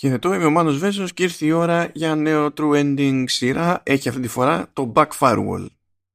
Χαιρετώ, 0.00 0.34
είμαι 0.34 0.44
ο 0.44 0.50
Μάνος 0.50 0.78
Βέσος 0.78 1.12
και 1.12 1.22
ήρθε 1.22 1.46
η 1.46 1.50
ώρα 1.50 1.90
για 1.94 2.14
νέο 2.14 2.52
True 2.56 2.72
Ending 2.72 3.24
σειρά. 3.26 3.82
Έχει 3.82 4.08
αυτή 4.08 4.20
τη 4.20 4.28
φορά 4.28 4.70
το 4.72 4.92
Back 4.96 5.08
Firewall 5.18 5.66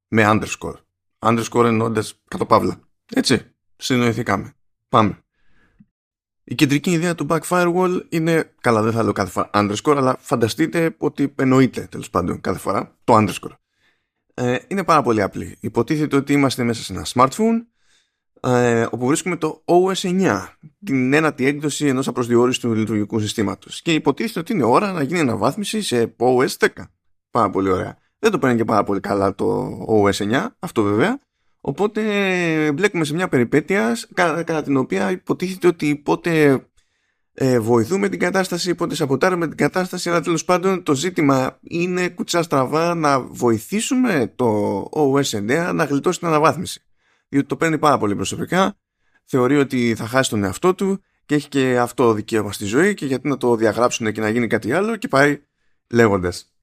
με 0.08 0.24
underscore. 0.26 0.76
Underscore 1.20 1.66
εννοώντας 1.66 2.22
κάτω 2.28 2.46
παύλα. 2.46 2.80
Έτσι, 3.14 3.42
συνοηθήκαμε. 3.76 4.54
Πάμε. 4.90 5.24
Η 6.44 6.56
κεντρική 6.56 6.92
ιδέα 6.92 7.16
του 7.16 7.26
Back 7.30 7.40
Firewall 7.50 8.02
είναι, 8.10 8.54
καλά 8.62 8.82
δεν 8.82 8.92
θα 8.92 9.04
λέω 9.04 9.12
κάθε 9.12 9.32
φορά 9.32 9.50
underscore, 9.54 9.96
αλλά 9.98 10.18
φανταστείτε 10.20 10.96
ότι 10.98 11.34
εννοείται 11.36 11.82
τέλος 11.82 12.10
πάντων 12.10 12.42
κάθε 12.42 12.60
φορά 12.60 12.98
το 13.04 13.16
underscore. 13.18 13.56
Ε, 14.34 14.58
είναι 14.68 14.84
πάρα 14.84 15.02
πολύ 15.02 15.22
απλή. 15.22 15.58
Υποτίθεται 15.60 16.16
ότι 16.16 16.34
είμαστε 16.34 16.64
μέσα 16.64 16.84
σε 16.84 16.94
ένα 16.94 17.06
smartphone 17.14 17.66
ε, 18.46 18.88
όπου 18.92 19.08
βρίσκουμε 19.08 19.36
το 19.36 19.64
OS 19.66 19.94
9, 19.94 20.48
την 20.86 21.14
ένατη 21.14 21.46
έκδοση 21.46 21.88
ενός 21.88 22.08
απροσδιορίστου 22.08 22.74
λειτουργικού 22.74 23.20
συστήματος. 23.20 23.82
Και 23.82 23.94
υποτίθεται 23.94 24.40
ότι 24.40 24.54
είναι 24.54 24.64
ώρα 24.64 24.92
να 24.92 25.04
γίνει 25.04 25.20
αναβάθμιση 25.20 25.82
σε 25.82 26.16
OS 26.20 26.48
10. 26.60 26.68
Πάρα 27.32 27.50
πολύ 27.50 27.70
ωραία. 27.70 27.98
Δεν 28.20 28.32
το 28.32 28.40
παίρνει 28.40 28.58
και 28.58 28.64
πάρα 28.64 28.84
πολύ 28.84 29.00
καλά 29.00 29.36
το 29.36 29.78
OS 29.90 30.32
9, 30.32 30.46
αυτό 30.60 30.84
βέβαια. 30.84 31.20
Οπότε 31.62 32.02
μπλέκουμε 32.72 33.04
σε 33.04 33.14
μια 33.14 33.28
περιπέτεια 33.28 33.98
κατά, 34.14 34.62
την 34.62 34.78
οποία 34.78 35.12
υποτίθεται 35.12 35.68
ότι 35.68 35.96
πότε 35.96 36.64
ε, 37.34 37.60
βοηθούμε 37.60 38.10
την 38.10 38.20
κατάσταση, 38.20 38.76
πότε 38.76 38.96
σαμποτάρουμε 38.96 39.48
την 39.48 39.58
κατάσταση, 39.58 40.10
αλλά 40.10 40.22
τέλος 40.22 40.46
πάντων 40.46 40.84
το 40.84 40.96
ζήτημα 40.96 41.60
είναι 41.62 42.10
κουτσά 42.10 42.44
στραβά 42.44 42.96
να 42.96 43.20
βοηθήσουμε 43.20 44.34
το 44.36 44.80
OS 44.92 45.70
9 45.70 45.72
να 45.74 45.84
γλιτώσει 45.84 46.20
την 46.20 46.28
αναβάθμιση 46.28 46.85
διότι 47.36 47.50
το 47.50 47.58
παίρνει 47.58 47.78
πάρα 47.78 47.98
πολύ 47.98 48.16
προσωπικά, 48.16 48.78
θεωρεί 49.26 49.58
ότι 49.58 49.96
θα 49.96 50.08
χάσει 50.08 50.30
τον 50.30 50.44
εαυτό 50.44 50.76
του 50.76 51.04
και 51.26 51.36
έχει 51.36 51.48
και 51.48 51.80
αυτό 51.80 52.14
δικαίωμα 52.14 52.52
στη 52.52 52.66
ζωή 52.66 52.94
και 52.94 53.06
γιατί 53.06 53.28
να 53.28 53.38
το 53.38 53.56
διαγράψουν 53.56 54.12
και 54.12 54.22
να 54.22 54.30
γίνει 54.30 54.48
κάτι 54.48 54.72
άλλο 54.72 54.96
και 54.96 55.08
πάει 55.08 55.42
λέγοντας. 55.90 56.56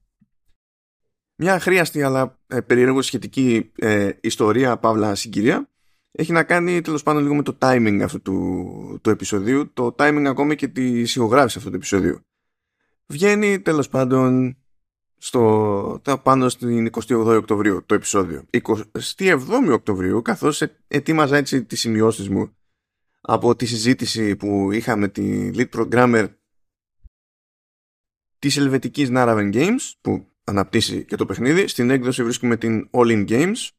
Μια 1.35 1.53
αχρίαστη 1.53 2.03
αλλά 2.03 2.39
ε, 2.47 2.61
περίεργο 2.61 3.01
σχετική 3.01 3.71
ε, 3.75 4.09
ιστορία, 4.21 4.77
παύλα 4.77 5.15
συγκυρία, 5.15 5.69
έχει 6.11 6.31
να 6.31 6.43
κάνει 6.43 6.81
τέλος 6.81 7.03
πάντων 7.03 7.21
λίγο 7.21 7.35
με 7.35 7.43
το 7.43 7.57
timing 7.61 7.99
αυτού 8.03 8.21
του, 8.21 8.99
του 9.01 9.09
επεισοδίου, 9.09 9.73
το 9.73 9.95
timing 9.97 10.25
ακόμη 10.27 10.55
και 10.55 10.67
τη 10.67 10.99
ηχογράφηση 10.99 11.57
αυτού 11.57 11.69
του 11.69 11.75
επεισοδίου. 11.75 12.19
Βγαίνει 13.05 13.59
τέλος 13.59 13.89
πάντων 13.89 14.57
στο, 15.25 16.01
πάνω 16.23 16.49
στην 16.49 16.89
28 16.91 17.35
Οκτωβρίου 17.37 17.83
το 17.85 17.95
επεισόδιο. 17.95 18.43
27 19.15 19.37
Οκτωβρίου 19.71 20.21
καθώς 20.21 20.61
ε, 20.61 20.77
ετοίμαζα 20.87 21.37
έτσι 21.37 21.63
τις 21.63 21.79
σημειώσεις 21.79 22.29
μου 22.29 22.55
από 23.21 23.55
τη 23.55 23.65
συζήτηση 23.65 24.35
που 24.35 24.71
είχα 24.71 24.95
με 24.95 25.07
τη 25.07 25.51
lead 25.53 25.69
programmer 25.69 26.29
της 28.39 28.57
ελβετικής 28.57 29.09
Naraven 29.11 29.53
Games 29.53 29.91
που 30.01 30.27
αναπτύσσει 30.43 31.05
και 31.05 31.15
το 31.15 31.25
παιχνίδι. 31.25 31.67
Στην 31.67 31.89
έκδοση 31.89 32.23
βρίσκουμε 32.23 32.57
την 32.57 32.89
All 32.91 33.07
In 33.07 33.29
Games. 33.29 33.69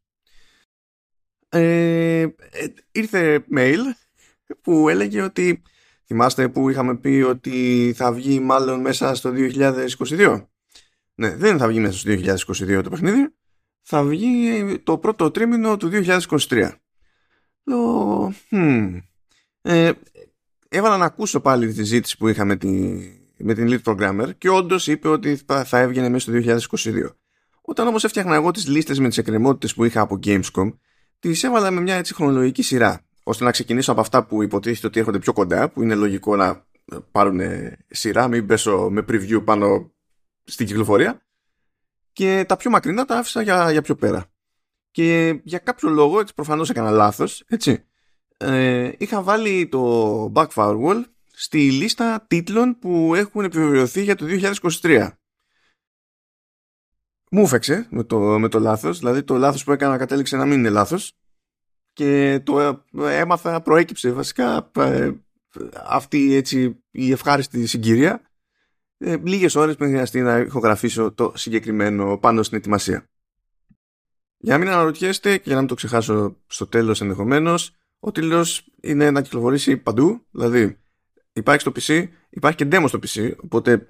Ε, 1.48 2.20
ε, 2.20 2.29
ήρθε 2.92 3.45
mail 3.56 3.81
που 4.61 4.89
έλεγε 4.89 5.23
ότι 5.23 5.62
θυμάστε 6.06 6.48
που 6.48 6.70
είχαμε 6.70 6.97
πει 6.97 7.25
ότι 7.29 7.92
θα 7.97 8.12
βγει 8.12 8.41
μάλλον 8.41 8.81
μέσα 8.81 9.14
στο 9.14 9.33
2022 9.34 10.47
ναι, 11.15 11.37
δεν 11.37 11.59
θα 11.59 11.69
βγει 11.69 11.81
μέσα 11.81 11.98
στο 11.98 12.11
2022 12.11 12.81
το 12.83 12.91
παιχνίδι. 12.91 13.34
Θα 13.83 14.05
βγει 14.05 14.79
το 14.79 14.98
πρώτο 14.98 15.31
τρίμηνο 15.31 15.77
του 15.77 15.91
2023. 15.93 16.70
Λέω, 17.65 18.33
hmm. 18.51 19.01
ε, 19.62 19.92
έβαλα 20.69 20.97
να 20.97 21.05
ακούσω 21.05 21.41
πάλι 21.41 21.67
τη 21.67 21.75
συζήτηση 21.75 22.17
που 22.17 22.29
είχα 22.29 22.45
με, 22.45 22.57
τη, 22.57 22.69
με 23.37 23.55
την 23.55 23.69
lead 23.69 23.92
programmer 23.92 24.29
και 24.39 24.48
όντως 24.48 24.87
είπε 24.87 25.09
ότι 25.09 25.41
θα 25.65 25.79
έβγαινε 25.79 26.09
μέσα 26.09 26.31
στο 26.31 26.57
2022. 26.70 27.11
Όταν 27.61 27.87
όμως 27.87 28.05
έφτιαχνα 28.05 28.35
εγώ 28.35 28.51
τις 28.51 28.67
λίστες 28.67 28.98
με 28.98 29.09
τις 29.09 29.19
εκκρεμότητες 29.19 29.75
που 29.75 29.85
είχα 29.85 30.01
από 30.01 30.19
Gamescom, 30.25 30.73
τις 31.19 31.45
έβαλα 31.45 31.70
με 31.70 31.81
μια 31.81 31.95
έτσι 31.95 32.14
χρονολογική 32.14 32.63
σειρά, 32.63 33.01
ώστε 33.23 33.45
να 33.45 33.51
ξεκινήσω 33.51 33.92
από 33.92 34.01
αυτά 34.01 34.25
που 34.27 34.42
υποτίθεται 34.42 34.86
ότι 34.86 34.98
έρχονται 34.98 35.19
πιο 35.19 35.33
κοντά, 35.33 35.70
που 35.70 35.83
είναι 35.83 35.95
λογικό 35.95 36.36
να 36.36 36.67
πάρουν 37.11 37.41
σειρά, 37.89 38.29
μην 38.29 38.46
πέσω 38.46 38.89
με 38.91 39.05
preview 39.08 39.45
πάνω 39.45 39.94
στην 40.45 40.67
κυκλοφορία 40.67 41.23
και 42.13 42.45
τα 42.49 42.57
πιο 42.57 42.71
μακρινά 42.71 43.05
τα 43.05 43.17
άφησα 43.19 43.43
για, 43.43 43.71
για 43.71 43.83
πιο 43.83 43.95
πέρα. 43.95 44.27
Και 44.91 45.41
για 45.45 45.59
κάποιο 45.59 45.89
λόγο, 45.89 46.21
έτσι 46.21 46.35
προφανώς 46.35 46.71
έκανα 46.71 46.91
λάθος, 46.91 47.45
έτσι, 47.47 47.85
ε, 48.37 48.93
είχα 48.99 49.23
βάλει 49.23 49.69
το 49.69 50.33
Back 50.35 50.49
Firewall 50.55 51.03
στη 51.33 51.71
λίστα 51.71 52.25
τίτλων 52.27 52.79
που 52.79 53.15
έχουν 53.15 53.45
επιβεβαιωθεί 53.45 54.03
για 54.03 54.15
το 54.15 54.27
2023. 54.83 55.09
Μου 57.31 57.43
έφεξε 57.43 57.87
με 57.91 58.05
το, 58.05 58.19
με 58.19 58.49
το 58.49 58.59
λάθος, 58.59 58.99
δηλαδή 58.99 59.23
το 59.23 59.37
λάθος 59.37 59.65
που 59.65 59.73
έκανα 59.73 59.97
κατέληξε 59.97 60.37
να 60.37 60.45
μην 60.45 60.59
είναι 60.59 60.71
λάθος 60.71 61.19
και 61.93 62.41
το 62.45 62.61
ε, 62.61 63.19
έμαθα, 63.19 63.63
προέκυψε 63.63 64.13
βασικά 64.13 64.71
ε, 64.77 65.11
αυτή 65.87 66.35
έτσι 66.35 66.85
η 66.91 67.13
ευχάριστη 67.13 67.67
συγκυρία 67.67 68.33
ε, 69.07 69.17
λίγες 69.25 69.55
ώρες 69.55 69.77
πριν 69.77 69.91
χρειαστεί 69.91 70.20
να 70.20 70.39
ηχογραφήσω 70.39 71.13
το 71.13 71.33
συγκεκριμένο 71.35 72.19
πάνω 72.19 72.42
στην 72.42 72.59
ετοιμασία. 72.59 73.09
Για 74.37 74.53
να 74.53 74.59
μην 74.59 74.73
αναρωτιέστε 74.73 75.37
και 75.37 75.42
για 75.45 75.55
να 75.55 75.59
μην 75.59 75.69
το 75.69 75.75
ξεχάσω 75.75 76.37
στο 76.47 76.67
τέλος 76.67 77.01
ενδεχομένως, 77.01 77.77
ο 77.98 78.13
τίτλος 78.13 78.67
είναι 78.81 79.11
να 79.11 79.23
κυκλοφορήσει 79.23 79.77
παντού, 79.77 80.27
δηλαδή 80.31 80.79
υπάρχει 81.33 81.61
στο 81.61 81.73
PC, 81.75 82.09
υπάρχει 82.31 82.57
και 82.57 82.69
demo 82.70 82.85
στο 82.89 82.98
PC, 83.07 83.33
οπότε 83.43 83.87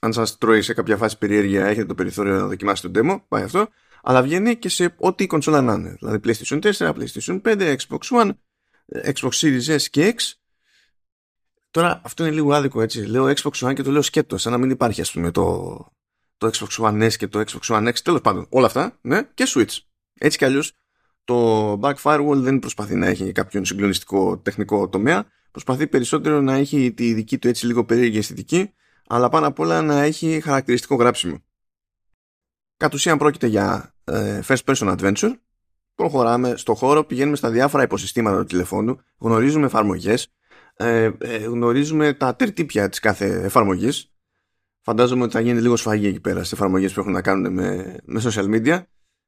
αν 0.00 0.12
σας 0.12 0.38
τρώει 0.38 0.62
σε 0.62 0.74
κάποια 0.74 0.96
φάση 0.96 1.18
περιέργεια 1.18 1.66
έχετε 1.66 1.86
το 1.86 1.94
περιθώριο 1.94 2.34
να 2.34 2.46
δοκιμάσετε 2.46 2.88
το 2.88 3.00
demo, 3.00 3.22
πάει 3.28 3.42
αυτό, 3.42 3.68
αλλά 4.02 4.22
βγαίνει 4.22 4.56
και 4.56 4.68
σε 4.68 4.94
ό,τι 4.98 5.26
κονσόλα 5.26 5.60
να 5.60 5.72
είναι, 5.72 5.96
δηλαδή 6.00 6.18
PlayStation 6.24 6.72
4, 6.72 6.92
PlayStation 6.92 7.40
5, 7.42 7.76
Xbox 7.76 8.22
One, 8.22 8.30
Xbox 9.04 9.30
Series 9.30 9.76
S 9.76 9.82
και 9.90 10.14
X 10.18 10.39
Τώρα 11.70 12.00
αυτό 12.04 12.24
είναι 12.24 12.34
λίγο 12.34 12.52
άδικο 12.52 12.80
έτσι. 12.80 13.04
Λέω 13.04 13.24
Xbox 13.24 13.68
One 13.68 13.74
και 13.74 13.82
το 13.82 13.90
λέω 13.90 14.02
σκέτο, 14.02 14.38
σαν 14.38 14.52
να 14.52 14.58
μην 14.58 14.70
υπάρχει 14.70 15.00
ας 15.00 15.12
πούμε 15.12 15.30
το, 15.30 15.76
το 16.36 16.50
Xbox 16.52 16.84
One 16.84 17.10
S 17.10 17.12
και 17.12 17.28
το 17.28 17.40
Xbox 17.46 17.76
One 17.76 17.88
X. 17.88 17.94
Τέλος 17.94 18.20
πάντων, 18.20 18.46
όλα 18.50 18.66
αυτά, 18.66 18.98
ναι, 19.00 19.22
και 19.34 19.44
Switch. 19.48 19.78
Έτσι 20.14 20.38
κι 20.38 20.44
αλλιώς 20.44 20.72
το 21.24 21.72
Back 21.82 21.94
Firewall 22.02 22.36
δεν 22.36 22.58
προσπαθεί 22.58 22.94
να 22.94 23.06
έχει 23.06 23.32
κάποιον 23.32 23.64
συγκλονιστικό 23.64 24.38
τεχνικό 24.38 24.88
τομέα. 24.88 25.26
Προσπαθεί 25.50 25.86
περισσότερο 25.86 26.40
να 26.40 26.54
έχει 26.54 26.92
τη 26.92 27.12
δική 27.12 27.38
του 27.38 27.48
έτσι 27.48 27.66
λίγο 27.66 27.84
περίεργη 27.84 28.18
αισθητική, 28.18 28.74
αλλά 29.06 29.28
πάνω 29.28 29.46
απ' 29.46 29.58
όλα 29.58 29.82
να 29.82 30.02
έχει 30.02 30.40
χαρακτηριστικό 30.40 30.94
γράψιμο. 30.94 31.42
Κατ' 32.76 32.94
ουσίαν 32.94 33.18
πρόκειται 33.18 33.46
για 33.46 33.94
ε, 34.04 34.40
first 34.46 34.64
person 34.64 34.96
adventure. 34.98 35.32
Προχωράμε 35.94 36.56
στο 36.56 36.74
χώρο, 36.74 37.04
πηγαίνουμε 37.04 37.36
στα 37.36 37.50
διάφορα 37.50 37.82
υποσυστήματα 37.82 38.38
του 38.38 38.44
τηλεφώνου, 38.44 39.00
γνωρίζουμε 39.18 39.66
εφαρμογές, 39.66 40.32
ε, 40.82 41.10
ε, 41.18 41.36
γνωρίζουμε 41.36 42.12
τα 42.12 42.36
τερτύπια 42.36 42.88
της 42.88 42.98
κάθε 42.98 43.26
εφαρμογής. 43.26 44.12
Φαντάζομαι 44.80 45.22
ότι 45.22 45.32
θα 45.32 45.40
γίνει 45.40 45.60
λίγο 45.60 45.76
σφαγή 45.76 46.06
εκεί 46.06 46.20
πέρα 46.20 46.44
σε 46.44 46.54
εφαρμογές 46.54 46.92
που 46.92 47.00
έχουν 47.00 47.12
να 47.12 47.22
κάνουν 47.22 47.52
με, 47.52 47.96
με 48.04 48.22
social 48.24 48.54
media. 48.54 48.82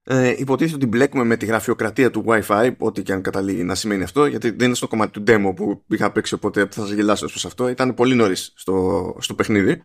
Ε, 0.05 0.35
υποτίθεται 0.39 0.77
ότι 0.77 0.87
μπλέκουμε 0.87 1.25
με 1.25 1.37
τη 1.37 1.47
γραφειοκρατία 1.47 2.11
του 2.11 2.25
Wi-Fi, 2.27 2.75
ό,τι 2.79 3.03
και 3.03 3.12
αν 3.12 3.23
καταλήγει 3.23 3.65
να 3.65 3.75
σημαίνει 3.75 4.03
αυτό, 4.03 4.27
γιατί 4.27 4.51
δεν 4.51 4.67
είναι 4.67 4.75
στο 4.75 4.89
κομμάτι 4.89 5.11
του 5.11 5.23
demo 5.27 5.53
που 5.57 5.85
είχα 5.89 6.12
παίξει, 6.12 6.35
οπότε 6.35 6.61
θα 6.71 6.81
σας 6.81 6.91
γελάσω 6.91 7.27
προς 7.27 7.45
αυτό. 7.45 7.69
Ήταν 7.69 7.95
πολύ 7.95 8.15
νωρίς 8.15 8.53
στο, 8.57 9.17
στο 9.21 9.35
παιχνίδι. 9.35 9.83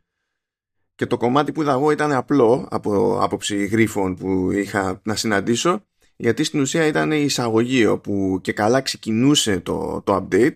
Και 0.95 1.05
το 1.05 1.17
κομμάτι 1.17 1.51
που 1.51 1.61
είδα 1.61 1.71
εγώ 1.71 1.91
ήταν 1.91 2.11
απλό 2.11 2.67
από 2.69 3.19
άποψη 3.21 3.65
γρίφων 3.65 4.15
που 4.15 4.51
είχα 4.51 5.01
να 5.03 5.15
συναντήσω, 5.15 5.85
γιατί 6.15 6.43
στην 6.43 6.59
ουσία 6.59 6.85
ήταν 6.85 7.11
η 7.11 7.23
εισαγωγή 7.23 7.85
όπου 7.85 8.39
και 8.41 8.53
καλά 8.53 8.81
ξεκινούσε 8.81 9.59
το, 9.59 10.01
το 10.05 10.15
update 10.15 10.55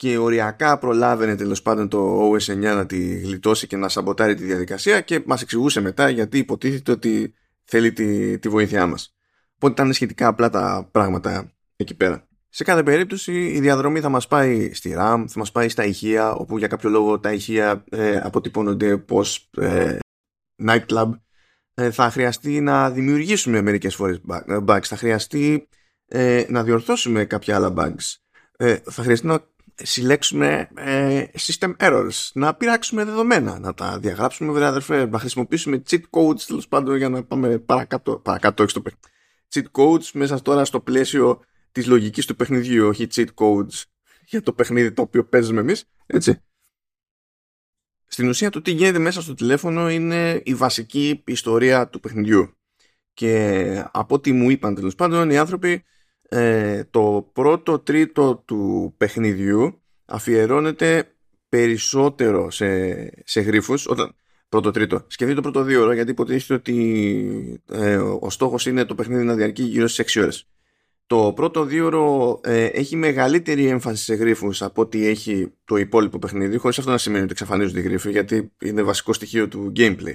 και 0.00 0.18
οριακά 0.18 0.78
προλάβαινε 0.78 1.36
τέλος 1.36 1.62
πάντων 1.62 1.88
το 1.88 2.30
OS 2.30 2.52
9 2.52 2.56
να 2.56 2.86
τη 2.86 3.18
γλιτώσει 3.18 3.66
και 3.66 3.76
να 3.76 3.88
σαμποτάρει 3.88 4.34
τη 4.34 4.44
διαδικασία 4.44 5.00
και 5.00 5.22
μας 5.26 5.42
εξηγούσε 5.42 5.80
μετά 5.80 6.08
γιατί 6.08 6.38
υποτίθεται 6.38 6.90
ότι 6.90 7.34
θέλει 7.64 7.92
τη, 7.92 8.38
τη 8.38 8.48
βοήθειά 8.48 8.86
μας. 8.86 9.14
Οπότε 9.54 9.72
ήταν 9.72 9.92
σχετικά 9.92 10.26
απλά 10.26 10.50
τα 10.50 10.88
πράγματα 10.92 11.52
εκεί 11.76 11.94
πέρα. 11.94 12.28
Σε 12.48 12.64
κάθε 12.64 12.82
περίπτωση 12.82 13.32
η 13.32 13.60
διαδρομή 13.60 14.00
θα 14.00 14.08
μας 14.08 14.26
πάει 14.26 14.74
στη 14.74 14.94
RAM, 14.98 15.24
θα 15.28 15.38
μας 15.38 15.52
πάει 15.52 15.68
στα 15.68 15.84
ηχεία 15.84 16.32
όπου 16.32 16.58
για 16.58 16.66
κάποιο 16.66 16.90
λόγο 16.90 17.20
τα 17.20 17.32
ηχεία 17.32 17.84
ε, 17.90 18.16
αποτυπώνονται 18.16 18.96
πως 18.96 19.50
ε, 19.56 19.98
nightclub 20.66 21.10
ε, 21.74 21.90
θα 21.90 22.10
χρειαστεί 22.10 22.60
να 22.60 22.90
δημιουργήσουμε 22.90 23.60
μερικές 23.60 23.94
φορές 23.94 24.20
bugs, 24.66 24.82
θα 24.82 24.96
χρειαστεί 24.96 25.68
ε, 26.06 26.44
να 26.48 26.62
διορθώσουμε 26.62 27.24
κάποια 27.24 27.54
άλλα 27.54 27.74
bugs. 27.76 28.14
Ε, 28.56 28.76
θα 28.90 29.02
χρειαστεί 29.02 29.26
να 29.26 29.48
συλλέξουμε 29.82 30.68
ε, 30.76 31.24
system 31.38 31.76
errors, 31.76 32.30
να 32.32 32.54
πειράξουμε 32.54 33.04
δεδομένα, 33.04 33.58
να 33.58 33.74
τα 33.74 33.98
διαγράψουμε 33.98 34.52
βέβαια 34.52 34.68
αδερφέ, 34.68 35.06
να 35.06 35.18
χρησιμοποιήσουμε 35.18 35.82
cheat 35.90 36.02
codes 36.10 36.40
τέλος 36.46 36.68
πάντων 36.68 36.96
για 36.96 37.08
να 37.08 37.24
πάμε 37.24 37.58
παρακάτω, 37.58 38.18
παρακάτω 38.18 38.62
όχι 38.62 38.70
στο 38.70 38.82
cheat 39.54 39.64
codes 39.72 40.10
μέσα 40.12 40.42
τώρα 40.42 40.64
στο 40.64 40.80
πλαίσιο 40.80 41.40
της 41.72 41.86
λογικής 41.86 42.26
του 42.26 42.36
παιχνιδιού, 42.36 42.86
όχι 42.86 43.06
cheat 43.10 43.28
codes 43.34 43.82
για 44.26 44.42
το 44.42 44.52
παιχνίδι 44.52 44.92
το 44.92 45.02
οποίο 45.02 45.24
παίζουμε 45.24 45.60
εμείς, 45.60 45.84
έτσι. 46.06 46.42
στην 48.06 48.28
ουσία 48.28 48.50
το 48.50 48.62
τι 48.62 48.70
γίνεται 48.70 48.98
μέσα 48.98 49.22
στο 49.22 49.34
τηλέφωνο 49.34 49.90
είναι 49.90 50.42
η 50.44 50.54
βασική 50.54 51.22
ιστορία 51.26 51.88
του 51.88 52.00
παιχνιδιού. 52.00 52.54
Και 53.12 53.84
από 53.92 54.14
ό,τι 54.14 54.32
μου 54.32 54.50
είπαν 54.50 54.74
τέλος 54.74 54.94
πάντων 54.94 55.30
οι 55.30 55.38
άνθρωποι 55.38 55.84
ε, 56.32 56.84
το 56.90 57.30
πρώτο 57.32 57.78
τρίτο 57.78 58.42
του 58.44 58.94
παιχνιδιού 58.96 59.80
αφιερώνεται 60.04 61.14
περισσότερο 61.48 62.50
σε, 62.50 62.66
σε 63.24 63.40
γρίφους 63.40 63.86
όταν, 63.86 64.14
πρώτο 64.48 64.70
τρίτο 64.70 65.04
σκεφτείτε 65.06 65.40
το 65.40 65.50
πρώτο 65.50 65.62
δύο 65.62 65.82
ώρα 65.82 65.94
γιατί 65.94 66.10
υποτίθεται 66.10 66.54
ότι 66.54 67.62
ε, 67.70 67.96
ο 67.96 68.30
στόχος 68.30 68.66
είναι 68.66 68.84
το 68.84 68.94
παιχνίδι 68.94 69.24
να 69.24 69.34
διαρκεί 69.34 69.62
γύρω 69.62 69.88
στις 69.88 70.16
6 70.16 70.22
ώρες. 70.22 70.48
Το 71.06 71.32
πρώτο 71.32 71.64
δύο 71.64 71.86
ώρο 71.86 72.40
ε, 72.42 72.64
έχει 72.64 72.96
μεγαλύτερη 72.96 73.66
έμφαση 73.66 74.04
σε 74.04 74.14
γρίφους 74.14 74.62
από 74.62 74.82
ότι 74.82 75.06
έχει 75.06 75.52
το 75.64 75.76
υπόλοιπο 75.76 76.18
παιχνίδι 76.18 76.56
χωρίς 76.56 76.78
αυτό 76.78 76.90
να 76.90 76.98
σημαίνει 76.98 77.22
ότι 77.22 77.32
εξαφανίζονται 77.32 77.80
οι 77.80 77.82
γρίφοι 77.82 78.10
γιατί 78.10 78.52
είναι 78.62 78.82
βασικό 78.82 79.12
στοιχείο 79.12 79.48
του 79.48 79.72
gameplay. 79.76 80.14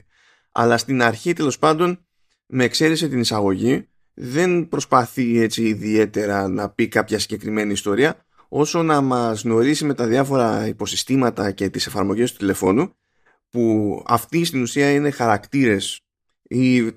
Αλλά 0.52 0.78
στην 0.78 1.02
αρχή 1.02 1.34
τέλος 1.34 1.60
πάντων 1.60 2.06
με 2.46 2.64
εξαίρεση 2.64 3.10
την 3.10 3.20
εισαγωγή 3.20 3.88
δεν 4.16 4.68
προσπαθεί 4.68 5.40
έτσι 5.40 5.64
ιδιαίτερα 5.64 6.48
να 6.48 6.70
πει 6.70 6.88
κάποια 6.88 7.20
συγκεκριμένη 7.20 7.72
ιστορία. 7.72 8.26
Όσο 8.50 8.84
να 8.84 9.02
μας 9.02 9.42
γνωρίσει 9.42 9.86
με 9.86 9.94
τα 9.94 10.08
διάφορα 10.08 10.68
υποσυστήματα 10.68 11.52
και 11.52 11.70
τις 11.70 11.88
εφαρμογές 11.88 12.32
του 12.32 12.38
τηλεφώνου 12.38 12.96
που 13.50 14.04
αυτοί 14.08 14.46
στην 14.46 14.62
ουσία 14.62 14.92
είναι 14.92 15.12
χαρακτήρες 15.12 16.00
ή 16.44 16.94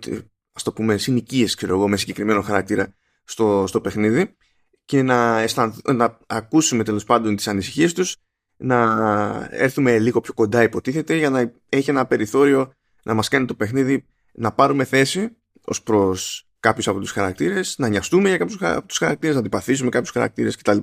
ας 0.53 0.63
το 0.63 0.73
πούμε 0.73 0.97
συνοικίες 0.97 1.55
ξέρω 1.55 1.75
εγώ 1.75 1.89
με 1.89 1.97
συγκεκριμένο 1.97 2.43
χαρακτήρα 2.43 2.95
στο, 3.25 3.65
στο 3.67 3.81
παιχνίδι 3.81 4.37
και 4.85 5.03
να, 5.03 5.45
να 5.95 6.19
ακούσουμε 6.27 6.85
τέλος 6.85 7.05
πάντων 7.05 7.37
τις 7.37 7.49
ανησυχίες 7.49 7.93
τους 7.93 8.17
να 8.57 9.49
έρθουμε 9.51 9.99
λίγο 9.99 10.21
πιο 10.21 10.35
κοντά 10.35 10.63
υποτίθεται 10.63 11.17
για 11.17 11.31
να 11.31 11.53
έχει 11.69 11.91
ένα 11.91 12.07
περιθώριο 12.07 12.73
να 13.03 13.15
μας 13.15 13.29
κάνει 13.29 13.47
το 13.47 13.55
παιχνίδι 13.55 14.05
να 14.33 14.53
πάρουμε 14.53 14.85
θέση 14.85 15.37
ως 15.65 15.83
προς 15.83 16.48
κάποιους 16.61 16.89
από 16.89 17.01
τους 17.01 17.11
χαρακτήρες, 17.11 17.75
να 17.79 17.89
νοιαστούμε 17.89 18.29
για 18.29 18.39
κάποιους 18.39 18.63
από 18.63 18.87
τους 18.87 18.99
χαρακτήρες, 18.99 19.35
να 19.35 19.41
αντιπαθήσουμε 19.41 19.91
κάποιους 19.91 20.11
χαρακτήρες 20.11 20.57
κτλ. 20.57 20.79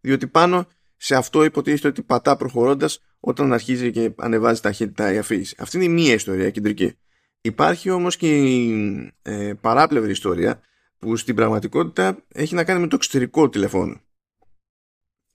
Διότι 0.00 0.26
πάνω 0.26 0.66
σε 0.96 1.14
αυτό 1.14 1.44
υποτίθεται 1.44 1.88
ότι 1.88 2.02
πατά 2.02 2.36
προχωρώντας 2.36 3.00
όταν 3.20 3.52
αρχίζει 3.52 3.90
και 3.90 4.12
ανεβάζει 4.16 4.60
ταχύτητα 4.60 5.12
η 5.12 5.18
αφήγηση. 5.18 5.56
Αυτή 5.58 5.76
είναι 5.76 5.84
η 5.84 5.88
μία 5.88 6.14
ιστορία 6.14 6.50
κεντρική. 6.50 6.98
Υπάρχει 7.40 7.90
όμως 7.90 8.16
και 8.16 8.38
η 8.38 9.12
ε, 9.22 9.52
παράπλευρη 9.60 10.10
ιστορία 10.10 10.60
που 10.98 11.16
στην 11.16 11.34
πραγματικότητα 11.34 12.24
έχει 12.28 12.54
να 12.54 12.64
κάνει 12.64 12.80
με 12.80 12.86
το 12.86 12.96
εξωτερικό 12.96 13.48
τηλεφώνου. 13.48 14.00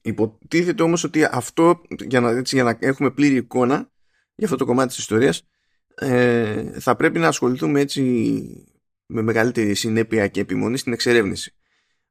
Υποτίθεται 0.02 0.82
όμως 0.82 1.04
ότι 1.04 1.24
αυτό, 1.24 1.80
για 2.08 2.20
να, 2.20 2.30
έτσι, 2.30 2.54
για 2.54 2.64
να 2.64 2.76
έχουμε 2.80 3.10
πλήρη 3.10 3.34
εικόνα 3.34 3.90
για 4.34 4.46
αυτό 4.46 4.56
το 4.56 4.64
κομμάτι 4.64 4.88
της 4.88 4.98
ιστορίας, 4.98 5.48
ε, 5.94 6.80
θα 6.80 6.96
πρέπει 6.96 7.18
να 7.18 7.28
ασχοληθούμε 7.28 7.80
έτσι 7.80 8.69
με 9.10 9.22
μεγαλύτερη 9.22 9.74
συνέπεια 9.74 10.26
και 10.26 10.40
επιμονή 10.40 10.76
στην 10.76 10.92
εξερεύνηση. 10.92 11.54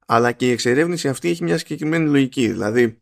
Αλλά 0.06 0.31
και 0.31 0.48
η 0.48 0.51
εξερεύνηση 0.51 1.07
αυτή 1.07 1.30
έχει 1.30 1.44
μια 1.44 1.57
συγκεκριμένη 1.57 2.10
λογική. 2.10 2.48
Δηλαδή, 2.48 3.01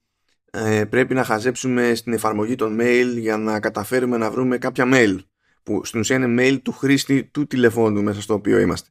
ε, 0.52 0.86
πρέπει 0.86 1.14
να 1.14 1.24
χαζέψουμε 1.24 1.96
στην 1.96 2.14
εφαρμογή 2.14 2.56
των 2.56 2.78
mail 2.82 3.16
για 3.18 3.38
να 3.38 3.60
καταφέρουμε 3.60 4.18
να 4.18 4.32
βρούμε 4.32 4.58
κάποια 4.58 4.86
mail 4.88 5.18
που 5.64 5.86
στην 5.86 6.00
ουσία 6.00 6.16
είναι 6.16 6.36
mail 6.42 6.60
του 6.62 6.72
χρήστη 6.72 7.24
του 7.24 7.48
τηλεφώνου 7.48 8.04
μέσα 8.04 8.22
στο 8.22 8.34
οποίο 8.34 8.60
είμαστε. 8.60 8.90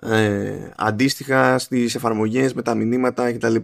Ε, 0.00 0.70
αντίστοιχα 0.76 1.58
στις 1.58 1.94
εφαρμογές 1.94 2.54
με 2.54 2.62
τα 2.62 2.74
μηνύματα 2.74 3.32
κτλ. 3.32 3.56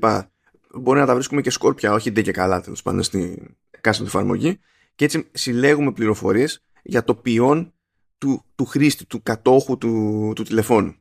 Μπορεί 0.75 1.00
να 1.00 1.06
τα 1.06 1.14
βρίσκουμε 1.14 1.40
και 1.40 1.50
σκόρπια, 1.50 1.93
όχι 1.93 2.11
ντε 2.11 2.22
και 2.22 2.32
καλά 2.32 2.61
τέλος 2.61 2.82
πάντων 2.82 3.02
στην 3.02 3.56
κάστοτε 3.81 4.08
εφαρμογή 4.08 4.58
και 4.94 5.04
έτσι 5.04 5.28
συλλέγουμε 5.32 5.93
πληροφορίες 5.93 6.64
για 6.82 7.04
το 7.04 7.14
ποιόν 7.14 7.72
του, 8.18 8.44
του 8.54 8.64
χρήστη, 8.64 9.06
του 9.06 9.22
κατόχου 9.22 9.78
του, 9.78 10.32
του 10.34 10.42
τηλεφώνου. 10.42 10.94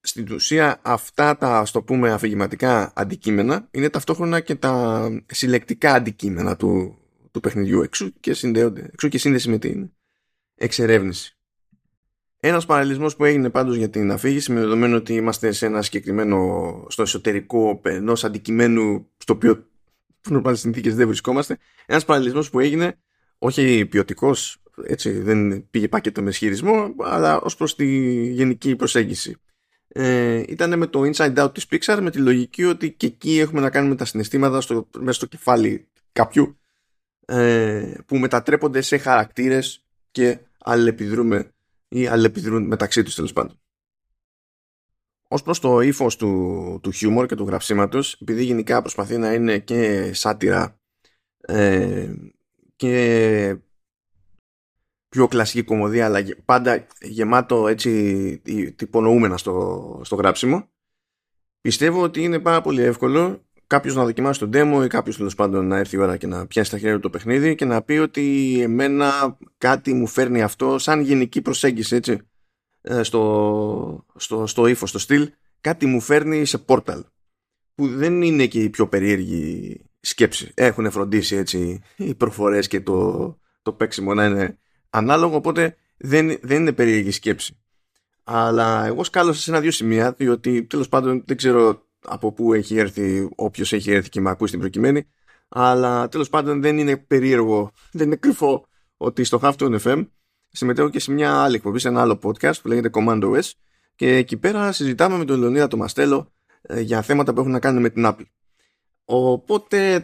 Στην 0.00 0.32
ουσία 0.32 0.80
αυτά 0.82 1.36
τα 1.36 1.58
ας 1.58 1.70
το 1.70 1.82
πούμε 1.82 2.12
αφηγηματικά 2.12 2.92
αντικείμενα 2.94 3.68
είναι 3.70 3.90
ταυτόχρονα 3.90 4.40
και 4.40 4.54
τα 4.54 5.08
συλλεκτικά 5.26 5.92
αντικείμενα 5.92 6.56
του, 6.56 6.98
του 7.30 7.40
παιχνιδιού 7.40 7.82
εξού 7.82 8.12
και, 8.20 8.34
συνδέονται, 8.34 8.88
εξού 8.92 9.08
και 9.08 9.18
σύνδεση 9.18 9.50
με 9.50 9.58
την 9.58 9.90
εξερεύνηση. 10.54 11.36
Ένας 12.40 12.66
παραλληλισμός 12.66 13.16
που 13.16 13.24
έγινε 13.24 13.50
πάντως 13.50 13.76
για 13.76 13.90
την 13.90 14.10
αφήγηση, 14.10 14.52
με 14.52 14.60
δεδομένο 14.60 14.96
ότι 14.96 15.14
είμαστε 15.14 15.52
σε 15.52 15.66
ένα 15.66 15.82
συγκεκριμένο, 15.82 16.86
στο 16.88 17.02
εσωτερικό 17.02 17.80
ενός 17.84 18.24
αντικειμένου, 18.24 19.10
στο 19.16 19.32
οποίο 19.32 19.66
που 20.20 20.54
συνθήκες 20.54 20.94
δεν 20.94 21.06
βρισκόμαστε, 21.06 21.58
ένας 21.86 22.04
παραλληλισμός 22.04 22.50
που 22.50 22.60
έγινε, 22.60 22.98
όχι 23.38 23.86
ποιοτικός, 23.86 24.62
έτσι 24.86 25.10
δεν 25.10 25.70
πήγε 25.70 25.88
πάκετο 25.88 26.22
με 26.22 26.28
ισχυρισμό 26.28 26.94
αλλά 26.98 27.40
ως 27.40 27.56
προς 27.56 27.74
τη 27.74 27.86
γενική 28.26 28.76
προσέγγιση 28.76 29.36
ε, 29.88 30.42
ήταν 30.48 30.78
με 30.78 30.86
το 30.86 31.02
inside 31.04 31.36
out 31.36 31.54
της 31.54 31.66
Pixar 31.70 31.98
με 32.02 32.10
τη 32.10 32.18
λογική 32.18 32.64
ότι 32.64 32.92
και 32.92 33.06
εκεί 33.06 33.38
έχουμε 33.38 33.60
να 33.60 33.70
κάνουμε 33.70 33.94
τα 33.94 34.04
συναισθήματα 34.04 34.60
στο, 34.60 34.88
μέσα 34.98 35.12
στο 35.12 35.26
κεφάλι 35.26 35.88
κάποιου 36.12 36.58
ε, 37.24 37.94
που 38.06 38.16
μετατρέπονται 38.16 38.80
σε 38.80 38.98
χαρακτήρες 38.98 39.84
και 40.10 40.38
αλληλεπιδρούμε 40.58 41.52
ή 41.88 42.06
αλληλεπιδρούν 42.06 42.66
μεταξύ 42.66 43.02
τους 43.02 43.14
τέλος 43.14 43.32
πάντων. 43.32 43.58
Ως 45.28 45.42
προς 45.42 45.60
το 45.60 45.80
ύφος 45.80 46.16
του, 46.16 46.80
του 46.82 46.90
χιούμορ 46.90 47.26
και 47.26 47.34
του 47.34 47.44
γραψίματος 47.46 48.12
επειδή 48.20 48.44
γενικά 48.44 48.80
προσπαθεί 48.80 49.18
να 49.18 49.32
είναι 49.32 49.58
και 49.58 50.10
σάτυρα 50.14 50.80
ε, 51.40 52.14
και 52.76 53.56
πιο 55.14 55.28
κλασική 55.28 55.62
κομμωδία 55.62 56.04
αλλά 56.04 56.24
πάντα 56.44 56.86
γεμάτο 57.00 57.68
έτσι 57.68 58.42
τυπονοούμενα 58.76 59.36
στο, 59.36 60.00
στο 60.04 60.16
γράψιμο. 60.16 60.68
Πιστεύω 61.60 62.02
ότι 62.02 62.22
είναι 62.22 62.38
πάρα 62.38 62.60
πολύ 62.60 62.82
εύκολο 62.82 63.44
κάποιος 63.66 63.94
να 63.94 64.04
δοκιμάσει 64.04 64.40
το 64.40 64.48
demo 64.52 64.84
ή 64.84 64.86
κάποιος 64.86 65.16
τέλος 65.16 65.34
πάντων 65.34 65.66
να 65.66 65.78
έρθει 65.78 65.96
η 65.96 65.98
ώρα 65.98 66.16
και 66.16 66.26
να 66.26 66.46
πιάσει 66.46 66.70
τα 66.70 66.78
χέρια 66.78 66.94
του 66.94 67.00
το 67.00 67.10
παιχνίδι 67.10 67.54
και 67.54 67.64
να 67.64 67.82
πει 67.82 67.92
ότι 67.92 68.58
εμένα 68.62 69.38
κάτι 69.58 69.94
μου 69.94 70.06
φέρνει 70.06 70.42
αυτό 70.42 70.78
σαν 70.78 71.00
γενική 71.00 71.42
προσέγγιση 71.42 71.96
έτσι 71.96 72.18
ε, 72.82 73.02
στο, 73.02 74.06
στο, 74.16 74.46
στο 74.46 74.66
ύφος, 74.66 74.88
στο 74.88 74.98
στυλ. 74.98 75.30
Κάτι 75.60 75.86
μου 75.86 76.00
φέρνει 76.00 76.44
σε 76.44 76.58
πόρταλ 76.58 77.04
που 77.74 77.88
δεν 77.88 78.22
είναι 78.22 78.46
και 78.46 78.62
η 78.62 78.70
πιο 78.70 78.88
περίεργη 78.88 79.80
σκέψη. 80.00 80.52
Έχουν 80.54 80.90
φροντίσει 80.90 81.36
έτσι 81.36 81.82
οι 81.96 82.14
προφορές 82.14 82.68
και 82.68 82.80
το, 82.80 83.38
το 83.62 83.72
παίξιμο 83.72 84.14
να 84.14 84.24
είναι 84.24 84.58
ανάλογο, 84.94 85.36
οπότε 85.36 85.76
δεν, 85.96 86.38
δεν 86.42 86.60
είναι 86.60 86.72
περίεργη 86.72 87.10
σκέψη. 87.10 87.58
Αλλά 88.24 88.86
εγώ 88.86 89.04
σκάλωσα 89.04 89.40
σε 89.40 89.50
ένα-δύο 89.50 89.70
σημεία, 89.70 90.12
διότι 90.12 90.64
τέλος 90.64 90.88
πάντων 90.88 91.22
δεν 91.26 91.36
ξέρω 91.36 91.82
από 92.00 92.32
πού 92.32 92.52
έχει 92.52 92.76
έρθει 92.78 93.28
όποιος 93.36 93.72
έχει 93.72 93.90
έρθει 93.90 94.08
και 94.08 94.20
με 94.20 94.30
ακούει 94.30 94.48
στην 94.48 94.60
προκειμένη, 94.60 95.06
αλλά 95.48 96.08
τέλος 96.08 96.28
πάντων 96.28 96.60
δεν 96.60 96.78
είναι 96.78 96.96
περίεργο, 96.96 97.70
δεν 97.92 98.06
είναι 98.06 98.16
κρυφό 98.16 98.66
ότι 98.96 99.24
στο 99.24 99.40
Halftone 99.42 99.80
FM 99.80 100.06
συμμετέχω 100.48 100.88
και 100.88 101.00
σε 101.00 101.12
μια 101.12 101.42
άλλη 101.42 101.56
εκπομπή, 101.56 101.78
σε 101.78 101.88
ένα 101.88 102.00
άλλο 102.00 102.18
podcast 102.22 102.60
που 102.62 102.68
λέγεται 102.68 102.90
Commando 102.92 103.40
S 103.40 103.50
και 103.94 104.16
εκεί 104.16 104.36
πέρα 104.36 104.72
συζητάμε 104.72 105.18
με 105.18 105.24
τον 105.24 105.40
Λεωνίδα 105.40 105.68
το 105.68 105.76
Μαστέλο 105.76 106.32
ε, 106.62 106.80
για 106.80 107.02
θέματα 107.02 107.32
που 107.32 107.40
έχουν 107.40 107.52
να 107.52 107.58
κάνουν 107.58 107.82
με 107.82 107.90
την 107.90 108.04
Apple. 108.06 108.26
Οπότε 109.04 109.94